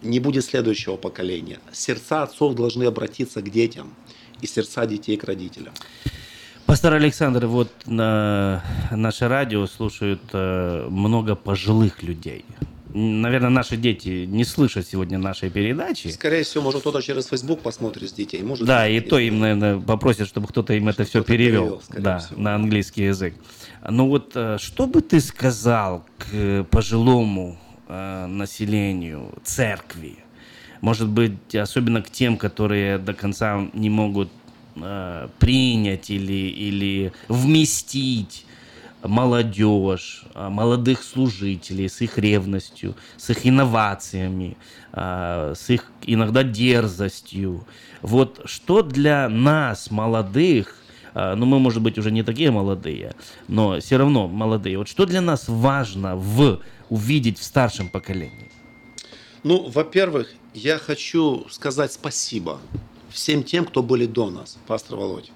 [0.03, 1.59] не будет следующего поколения.
[1.73, 3.95] Сердца отцов должны обратиться к детям
[4.41, 5.75] и сердца детей к родителям.
[6.71, 8.63] Пастор Александр, вот на
[8.93, 12.45] наше радио слушают э, много пожилых людей.
[12.95, 16.07] Наверное, наши дети не слышат сегодня нашей передачи.
[16.07, 18.45] Скорее всего, может, кто-то через Facebook посмотрит с детей.
[18.45, 22.19] Может, да, и то им, наверное, попросят, чтобы кто-то им это все перевел, перевел да,
[22.19, 22.41] всего.
[22.41, 23.35] на английский язык.
[23.89, 27.59] Ну вот, э, что бы ты сказал к пожилому
[27.89, 30.19] э, населению церкви?
[30.83, 34.31] Может быть, особенно к тем, которые до конца не могут
[34.85, 38.47] э, принять или, или вместить
[39.03, 44.57] молодежь, э, молодых служителей с их ревностью, с их инновациями,
[44.93, 47.67] э, с их иногда дерзостью.
[48.03, 50.77] Вот что для нас, молодых,
[51.13, 53.17] ну мы, может быть, уже не такие молодые,
[53.49, 58.51] но все равно молодые, вот что для нас важно в увидеть в старшем поколении?
[59.43, 62.61] Ну, во-первых, я хочу сказать спасибо
[63.13, 65.31] всем тем, кто были до нас, пастор Володь.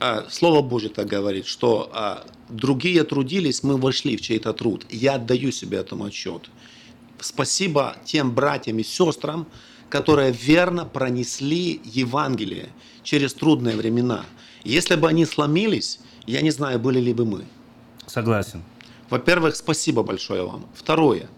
[0.00, 4.86] А, Слово Божье так говорит, что а, другие трудились, мы вошли в чей-то труд.
[4.90, 6.50] Я отдаю себе этому отчет.
[7.20, 9.46] Спасибо тем братьям и сестрам,
[9.88, 12.68] которые верно пронесли Евангелие
[13.02, 14.24] через трудные времена.
[14.64, 17.44] Если бы они сломились, я не знаю, были ли бы мы.
[18.06, 18.62] Согласен.
[19.10, 20.66] Во-первых, спасибо большое вам.
[20.74, 21.28] Второе–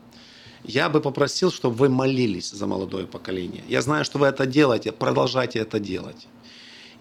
[0.65, 3.65] я бы попросил, чтобы вы молились за молодое поколение.
[3.69, 6.27] Я знаю, что вы это делаете, продолжайте это делать.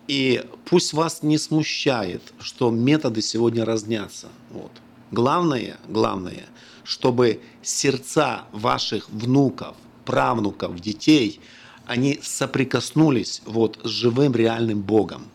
[0.08, 4.28] И пусть вас не смущает, что методы сегодня разнятся.
[4.50, 4.72] Вот.
[5.12, 6.46] Главное, главное,
[6.84, 11.40] чтобы сердца ваших внуков, правнуков, детей,
[11.86, 15.28] они соприкоснулись вот с живым реальным Богом.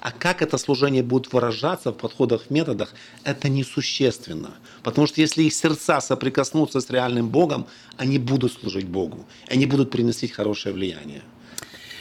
[0.00, 2.94] А как это служение будет выражаться в подходах, в методах,
[3.24, 4.50] это несущественно.
[4.82, 7.66] Потому что если их сердца соприкоснутся с реальным Богом,
[7.98, 9.26] они будут служить Богу.
[9.48, 11.22] Они будут приносить хорошее влияние.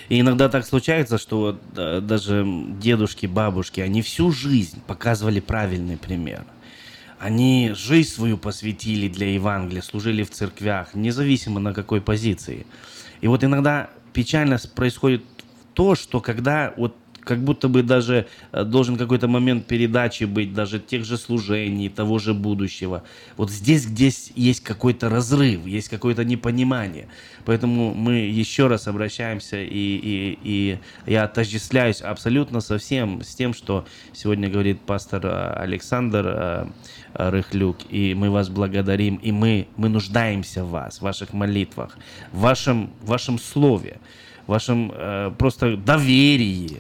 [0.08, 2.46] И иногда так случается, что даже
[2.80, 6.46] дедушки, бабушки, они всю жизнь показывали правильный пример.
[7.20, 12.66] Они жизнь свою посвятили для Евангелия, служили в церквях, независимо на какой позиции.
[13.20, 15.22] И вот иногда печально происходит
[15.74, 16.96] то, что когда вот
[17.30, 22.18] как будто бы даже э, должен какой-то момент передачи быть, даже тех же служений, того
[22.18, 23.04] же будущего.
[23.38, 27.08] Вот здесь, здесь есть какой-то разрыв, есть какое-то непонимание.
[27.46, 33.54] Поэтому мы еще раз обращаемся, и, и, и я отождествляюсь абсолютно со всем, с тем,
[33.54, 36.68] что сегодня говорит пастор э, Александр э,
[37.14, 41.96] Рыхлюк, и мы вас благодарим, и мы, мы нуждаемся в вас, в ваших молитвах,
[42.32, 44.00] в вашем, в вашем слове,
[44.48, 46.80] в вашем э, просто доверии,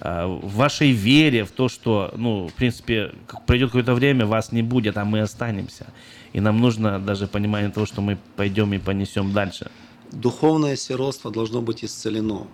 [0.00, 3.12] в вашей вере в то, что, ну, в принципе,
[3.46, 5.86] пройдет какое-то время, вас не будет, а мы останемся.
[6.32, 9.70] И нам нужно даже понимание того, что мы пойдем и понесем дальше.
[10.10, 12.46] Духовное сиротство должно быть исцелено.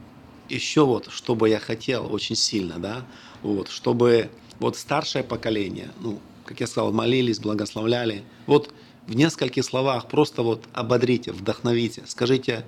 [0.49, 3.05] Еще вот, что бы я хотел очень сильно, да,
[3.43, 8.23] вот, чтобы вот старшее поколение, ну, как я сказал, молились, благословляли.
[8.47, 8.73] Вот
[9.07, 12.65] в нескольких словах просто вот ободрите, вдохновите, скажите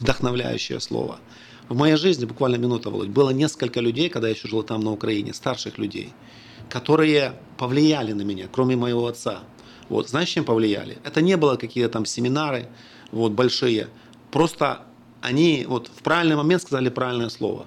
[0.00, 1.20] вдохновляющее слово–
[1.68, 4.92] в моей жизни, буквально минута, Володь, было несколько людей, когда я еще жил там на
[4.92, 6.12] Украине, старших людей,
[6.68, 9.40] которые повлияли на меня, кроме моего отца.
[9.88, 10.98] Вот, знаешь, чем повлияли?
[11.04, 12.68] Это не было какие-то там семинары,
[13.12, 13.88] вот, большие.
[14.30, 14.82] Просто
[15.20, 17.66] они вот в правильный момент сказали правильное слово.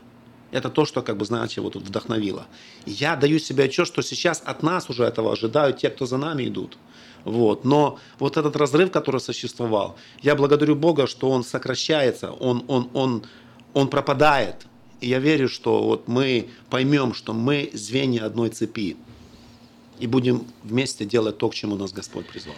[0.52, 2.45] Это то, что, как бы, знаете, вот вдохновило.
[2.86, 6.47] Я даю себе отчет, что сейчас от нас уже этого ожидают те, кто за нами
[6.47, 6.78] идут.
[7.24, 7.66] Вот.
[7.66, 13.24] Но вот этот разрыв, который существовал, я благодарю Бога, что он сокращается, он, он, он,
[13.74, 14.67] он пропадает.
[14.99, 18.97] И я верю, что вот мы поймем, что мы звенья одной цепи.
[19.99, 22.55] И будем вместе делать то, к чему нас Господь призвал.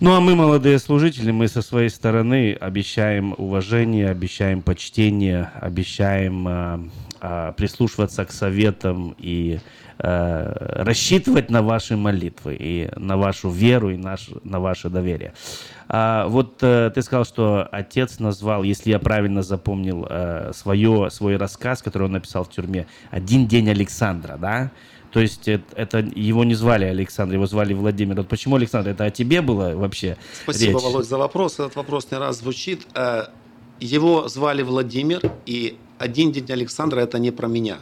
[0.00, 6.78] Ну а мы, молодые служители, мы со своей стороны обещаем уважение, обещаем почтение, обещаем э,
[7.20, 9.60] э, прислушиваться к советам и
[10.02, 15.32] э, рассчитывать на ваши молитвы и на вашу веру и наш, на ваше доверие.
[15.88, 21.36] А, вот э, ты сказал, что отец назвал, если я правильно запомнил, э, свое, свой
[21.36, 24.70] рассказ, который он написал в тюрьме, «Один день Александра», да?
[25.12, 28.16] То есть это, это его не звали Александр, его звали Владимир.
[28.16, 28.90] Вот почему Александр?
[28.90, 30.82] Это о тебе было вообще Спасибо, речь?
[30.82, 31.54] Володь, за вопрос.
[31.54, 32.86] Этот вопрос не раз звучит.
[32.94, 33.24] Э,
[33.78, 37.78] его звали Владимир, и «Один день Александра»– это не про меня.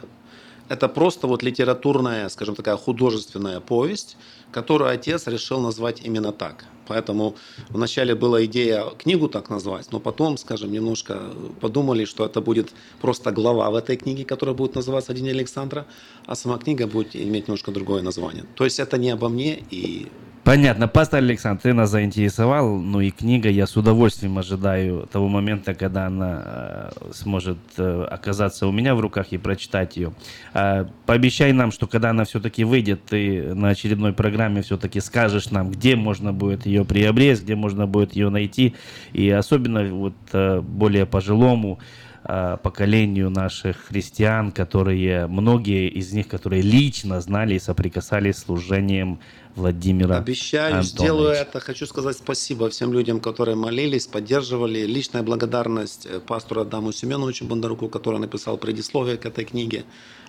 [0.71, 4.15] Это просто вот литературная, скажем, такая художественная повесть,
[4.53, 6.63] которую отец решил назвать именно так.
[6.87, 7.35] Поэтому
[7.69, 11.19] вначале была идея книгу так назвать, но потом, скажем, немножко
[11.59, 15.85] подумали, что это будет просто глава в этой книге, которая будет называться «День Александра»,
[16.25, 18.45] а сама книга будет иметь немножко другое название.
[18.55, 20.07] То есть это не обо мне и
[20.43, 20.87] Понятно.
[20.87, 22.77] Пастор Александр, ты нас заинтересовал.
[22.77, 28.65] Ну и книга, я с удовольствием ожидаю того момента, когда она э, сможет э, оказаться
[28.65, 30.13] у меня в руках и прочитать ее.
[30.55, 35.69] Э, пообещай нам, что когда она все-таки выйдет, ты на очередной программе все-таки скажешь нам,
[35.69, 38.73] где можно будет ее приобрести, где можно будет ее найти.
[39.13, 41.77] И особенно вот э, более пожилому
[42.23, 49.19] э, поколению наших христиан, которые, многие из них, которые лично знали и соприкасались с служением
[49.55, 50.89] Владимира Обещаю, Антоновича.
[50.89, 51.59] сделаю это.
[51.59, 54.85] Хочу сказать спасибо всем людям, которые молились, поддерживали.
[54.85, 59.83] Личная благодарность э, пастору Адаму Семеновичу Бондаруку, который написал предисловие к этой книге.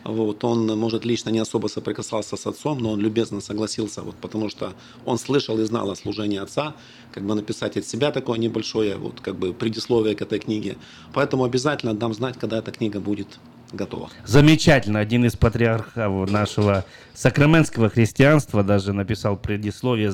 [0.04, 4.48] Вот, он, может, лично не особо соприкасался с отцом, но он любезно согласился, вот, потому
[4.48, 4.72] что
[5.04, 6.74] он слышал и знал о служении отца,
[7.12, 10.76] как бы написать от себя такое небольшое вот, как бы предисловие к этой книге.
[11.12, 13.38] Поэтому обязательно дам знать, когда эта книга будет
[13.72, 14.10] готова.
[14.24, 15.00] Замечательно.
[15.00, 20.12] Один из патриархов нашего сакраментского христианства даже написал предисловие.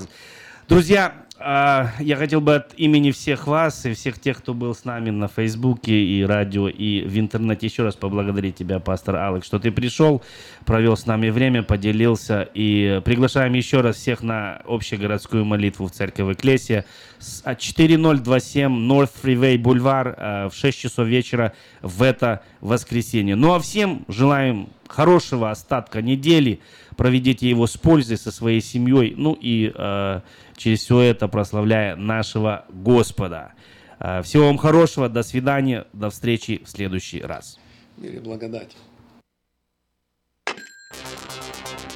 [0.69, 5.11] Друзья, я хотел бы от имени всех вас и всех тех, кто был с нами
[5.11, 9.71] на Фейсбуке и радио, и в интернете еще раз поблагодарить тебя, пастор Алекс, что ты
[9.71, 10.23] пришел,
[10.65, 12.49] провел с нами время, поделился.
[12.55, 16.85] И приглашаем еще раз всех на общегородскую молитву в церковь Эклесия.
[17.21, 23.37] 4027 North Freeway Бульвар в 6 часов вечера в это воскресенье.
[23.37, 26.61] Ну а всем желаем хорошего остатка недели.
[26.97, 29.15] Проведите его с пользой со своей семьей.
[29.17, 30.21] Ну и э,
[30.59, 33.53] через все это прославляя нашего Господа.
[34.01, 37.59] Э, всего вам хорошего, до свидания, до встречи в следующий раз.
[37.97, 38.77] Мир и благодать.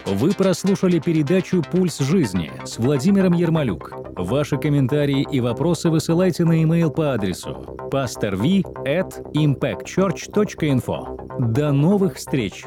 [0.05, 3.93] Вы прослушали передачу «Пульс жизни» с Владимиром Ермолюк.
[4.17, 8.43] Ваши комментарии и вопросы высылайте на e-mail по адресу pastorv
[8.85, 11.53] at impactchurch.info.
[11.53, 12.65] До новых встреч!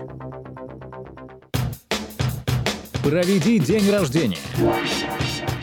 [3.03, 4.37] Проведи день рождения,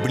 [0.00, 0.10] Год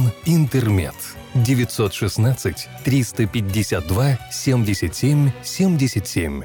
[0.25, 0.95] «Интермед».
[1.33, 6.43] 916 352 77 77.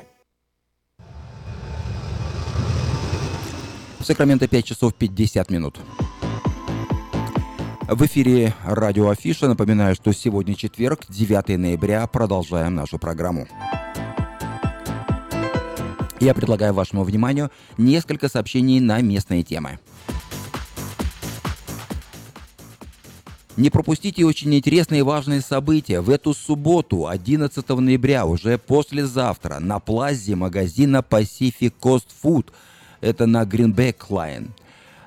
[3.98, 5.80] В Сакраменто 5 часов 50 минут.
[7.88, 9.48] В эфире радио Афиша.
[9.48, 12.06] Напоминаю, что сегодня четверг, 9 ноября.
[12.06, 13.46] Продолжаем нашу программу.
[16.18, 19.78] Я предлагаю вашему вниманию несколько сообщений на местные темы.
[23.56, 26.02] Не пропустите очень интересные и важные события.
[26.02, 32.48] В эту субботу, 11 ноября, уже послезавтра, на плазе магазина Pacific Coast Food,
[33.00, 34.50] это на Greenback Line,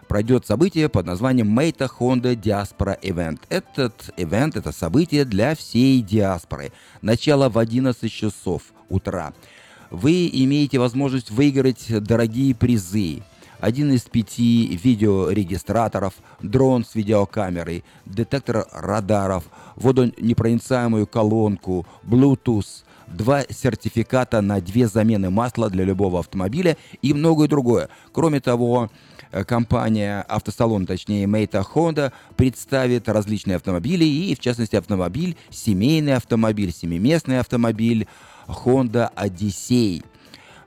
[0.08, 3.40] пройдет событие под названием Meta Honda Diaspora Event.
[3.50, 6.72] Этот event, это событие для всей диаспоры.
[7.04, 9.32] Начало в 11 часов утра.
[9.92, 13.22] Вы имеете возможность выиграть дорогие призы
[13.60, 19.44] один из пяти видеорегистраторов, дрон с видеокамерой, детектор радаров,
[19.76, 27.90] водонепроницаемую колонку, Bluetooth, два сертификата на две замены масла для любого автомобиля и многое другое.
[28.12, 28.90] Кроме того,
[29.32, 36.72] э, компания автосалон, точнее Мейта Honda, представит различные автомобили и, в частности, автомобиль, семейный автомобиль,
[36.72, 38.08] семиместный автомобиль
[38.48, 40.04] Honda Odyssey–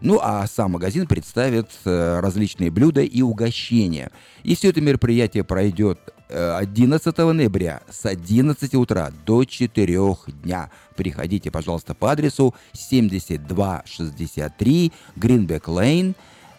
[0.03, 4.11] ну а сам магазин представит э, различные блюда и угощения.
[4.42, 5.98] И все это мероприятие пройдет
[6.28, 9.98] 11 э, ноября с 11 утра до 4
[10.42, 10.70] дня.
[10.96, 16.14] Приходите, пожалуйста, по адресу 7263 Greenback Lane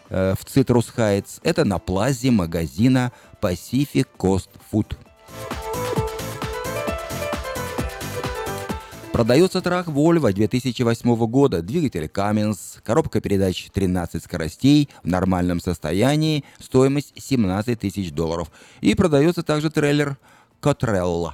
[0.08, 1.40] э, в Citrus Heights.
[1.42, 4.96] Это на плазе магазина Pacific Coast Food.
[9.14, 17.12] Продается трак Volvo 2008 года, двигатель Cummins, коробка передач 13 скоростей в нормальном состоянии, стоимость
[17.16, 18.50] 17 тысяч долларов.
[18.80, 20.16] И продается также трейлер
[20.60, 21.28] Cottrell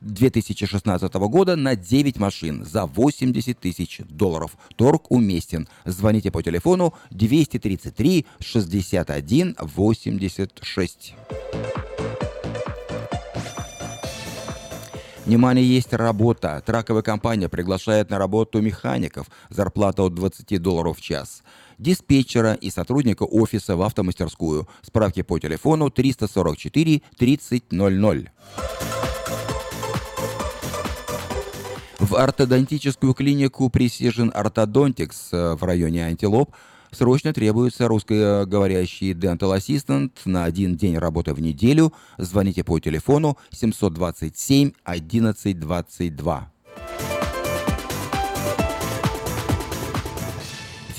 [0.00, 4.52] 2016 года на 9 машин за 80 тысяч долларов.
[4.76, 5.68] Торг уместен.
[5.84, 11.14] Звоните по телефону 233 61 86.
[15.30, 16.60] Внимание, есть работа.
[16.66, 19.28] Траковая компания приглашает на работу механиков.
[19.48, 21.44] Зарплата от 20 долларов в час.
[21.78, 24.68] Диспетчера и сотрудника офиса в автомастерскую.
[24.82, 28.32] Справки по телефону 344 3000.
[32.00, 36.56] В ортодонтическую клинику Orthodontics э, в районе Антилоп
[36.92, 41.92] Срочно требуется русскоговорящий Dental Assistant на один день работы в неделю.
[42.18, 46.50] Звоните по телефону 727 1122.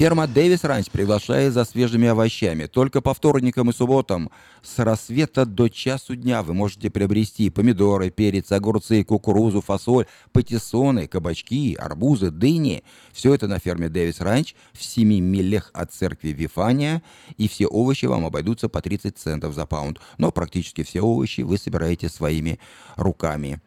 [0.01, 2.65] Ферма Дэвис Ранч приглашает за свежими овощами.
[2.65, 4.31] Только по вторникам и субботам
[4.63, 11.75] с рассвета до часу дня вы можете приобрести помидоры, перец, огурцы, кукурузу, фасоль, патиссоны, кабачки,
[11.75, 12.83] арбузы, дыни.
[13.11, 17.03] Все это на ферме Дэвис Ранч в 7 милях от церкви Вифания.
[17.37, 19.99] И все овощи вам обойдутся по 30 центов за паунд.
[20.17, 22.59] Но практически все овощи вы собираете своими
[22.95, 23.61] руками.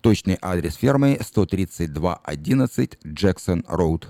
[0.00, 4.08] Точный адрес фермы 13211 Джексон Роуд.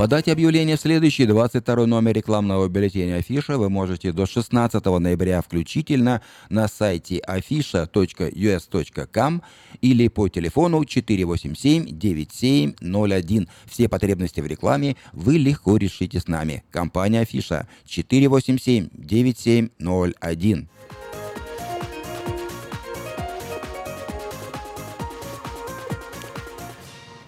[0.00, 6.22] Подать объявление в следующий 22 номер рекламного бюллетеня Афиша вы можете до 16 ноября включительно
[6.48, 9.42] на сайте afisha.us.com
[9.82, 13.48] или по телефону 487-9701.
[13.66, 16.64] Все потребности в рекламе вы легко решите с нами.
[16.70, 20.66] Компания Афиша 487-9701.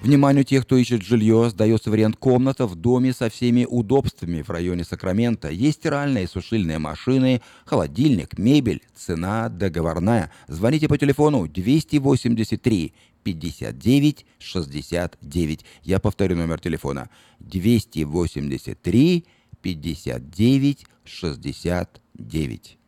[0.02, 4.82] Вниманию тех, кто ищет жилье, сдается вариант комната в доме со всеми удобствами в районе
[4.82, 5.48] Сакрамента.
[5.48, 10.32] Есть стиральные и сушильные машины, холодильник, мебель, цена договорная.
[10.48, 12.92] Звоните по телефону 283
[13.22, 15.64] 59 69.
[15.84, 17.08] Я повторю номер телефона.
[17.38, 19.24] 283
[19.62, 22.78] 59 69.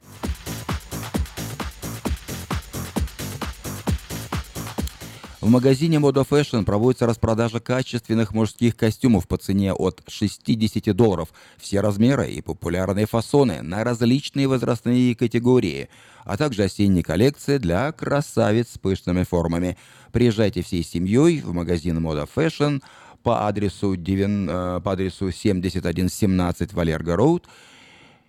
[5.45, 11.35] В магазине Moda Fashion проводится распродажа качественных мужских костюмов по цене от 60 долларов.
[11.59, 15.91] Все размеры и популярные фасоны на различные возрастные категории,
[16.25, 19.77] а также осенняя коллекция для красавиц с пышными формами.
[20.13, 22.83] Приезжайте всей семьей в магазин Moda Fashion
[23.23, 27.47] по адресу, 9, э, по адресу 7117 Валерго Роуд,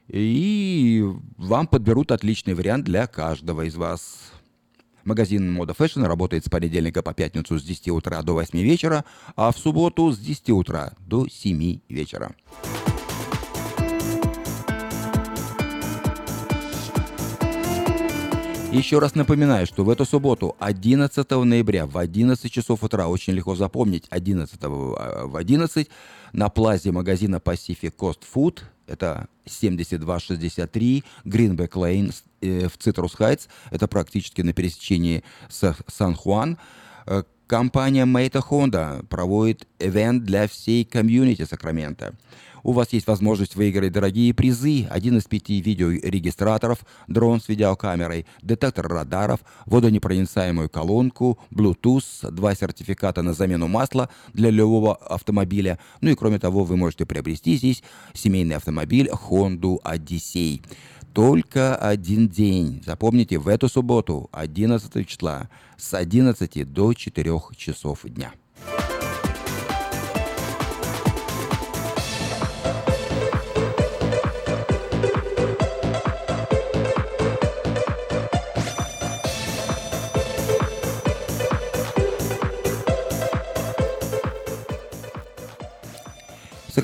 [0.09, 1.01] и
[1.37, 4.33] вам подберут отличный вариант для каждого из вас.
[5.05, 9.51] Магазин Мода Fashion работает с понедельника по пятницу с 10 утра до 8 вечера, а
[9.51, 12.35] в субботу с 10 утра до 7 вечера.
[18.71, 23.55] Еще раз напоминаю, что в эту субботу, 11 ноября, в 11 часов утра, очень легко
[23.55, 25.87] запомнить, 11 в 11,
[26.33, 32.13] на плазе магазина Pacific Coast Food, это 7263 Greenback Lane
[32.45, 36.57] в Citrus Heights, это практически на пересечении с Сан-Хуан.
[37.07, 42.15] Э, Компания Мэйта Honda проводит ивент для всей комьюнити Сакрамента.
[42.63, 48.87] У вас есть возможность выиграть дорогие призы, один из пяти видеорегистраторов, дрон с видеокамерой, детектор
[48.87, 55.77] радаров, водонепроницаемую колонку, Bluetooth, два сертификата на замену масла для любого автомобиля.
[56.01, 57.83] Ну и кроме того, вы можете приобрести здесь
[58.15, 60.63] семейный автомобиль Honda Odyssey
[61.15, 62.83] только один день.
[62.85, 68.33] Запомните, в эту субботу, 11 числа, с 11 до 4 часов дня.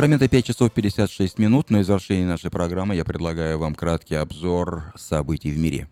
[0.02, 1.70] Сакраменто 5 часов 56 минут.
[1.70, 5.88] На завершение нашей программы я предлагаю вам краткий обзор событий в мире.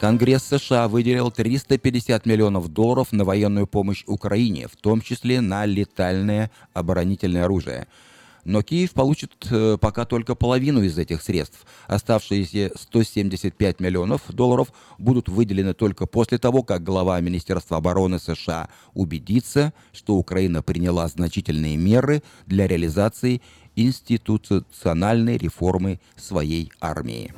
[0.00, 6.50] Конгресс США выделил 350 миллионов долларов на военную помощь Украине, в том числе на летальное
[6.72, 7.86] оборонительное оружие–
[8.44, 11.66] но Киев получит э, пока только половину из этих средств.
[11.86, 19.72] Оставшиеся 175 миллионов долларов будут выделены только после того, как глава Министерства обороны США убедится,
[19.92, 23.42] что Украина приняла значительные меры для реализации
[23.76, 27.32] институциональной реформы своей армии.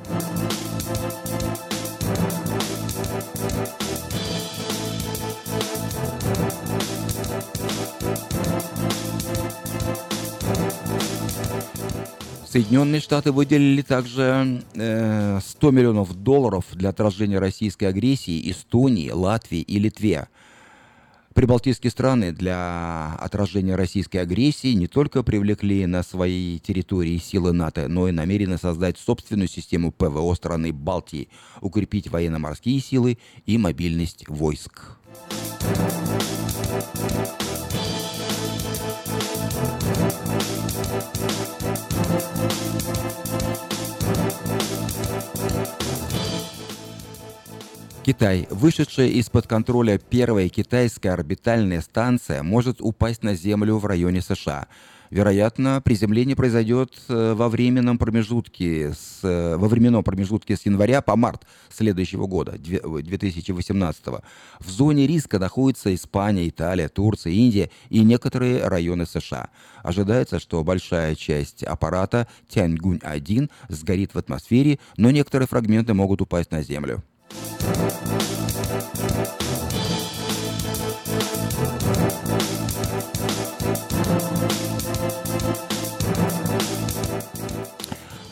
[12.53, 19.79] Соединенные Штаты выделили также э, 100 миллионов долларов для отражения российской агрессии Эстонии, Латвии и
[19.79, 20.27] Литве.
[21.33, 28.07] Прибалтийские страны для отражения российской агрессии не только привлекли на своей территории силы НАТО, но
[28.07, 34.99] и намерены создать собственную систему ПВО страны Балтии, укрепить военно-морские силы и мобильность войск.
[48.03, 48.47] Китай.
[48.49, 54.67] Вышедшая из-под контроля первая китайская орбитальная станция может упасть на Землю в районе США.
[55.13, 61.15] Вероятно, приземление произойдет э, во временном промежутке с, э, во временном промежутке с января по
[61.15, 64.05] март следующего года, 2018.
[64.59, 69.49] В зоне риска находятся Испания, Италия, Турция, Индия и некоторые районы США.
[69.83, 76.63] Ожидается, что большая часть аппарата Тяньгунь-1 сгорит в атмосфере, но некоторые фрагменты могут упасть на
[76.63, 77.03] Землю.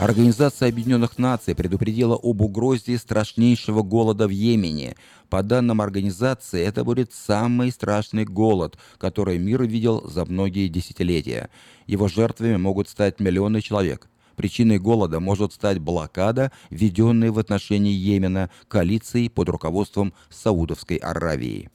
[0.01, 4.95] Организация Объединенных Наций предупредила об угрозе страшнейшего голода в Йемене.
[5.29, 11.51] По данным организации, это будет самый страшный голод, который мир видел за многие десятилетия.
[11.85, 14.09] Его жертвами могут стать миллионы человек.
[14.35, 21.69] Причиной голода может стать блокада, введенная в отношении Йемена коалицией под руководством Саудовской Аравии.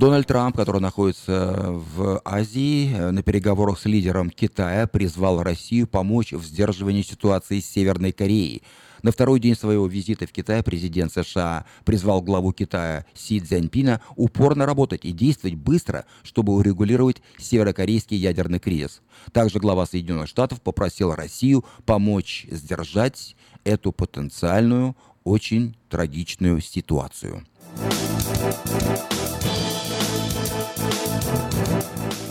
[0.00, 6.32] Дональд Трамп, который находится в Азии, э, на переговорах с лидером Китая призвал Россию помочь
[6.32, 8.62] в сдерживании ситуации с Северной Кореей–
[9.02, 14.66] на второй день своего визита в Китай президент США призвал главу Китая Си Цзяньпина упорно
[14.66, 19.00] работать и действовать быстро, чтобы урегулировать северокорейский ядерный кризис.
[19.32, 24.94] Также глава Соединенных Штатов попросил Россию помочь сдержать эту потенциальную,
[25.24, 27.42] очень трагичную ситуацию.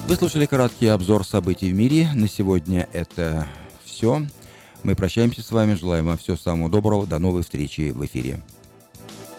[0.10, 2.10] Вы слушали краткий обзор событий в мире.
[2.16, 3.48] На сегодня это
[3.86, 4.24] все.
[4.82, 7.06] Мы прощаемся с вами, желаем вам всего самого доброго.
[7.06, 8.42] До новой встречи в эфире.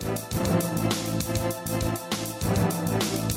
[0.01, 1.50] thank you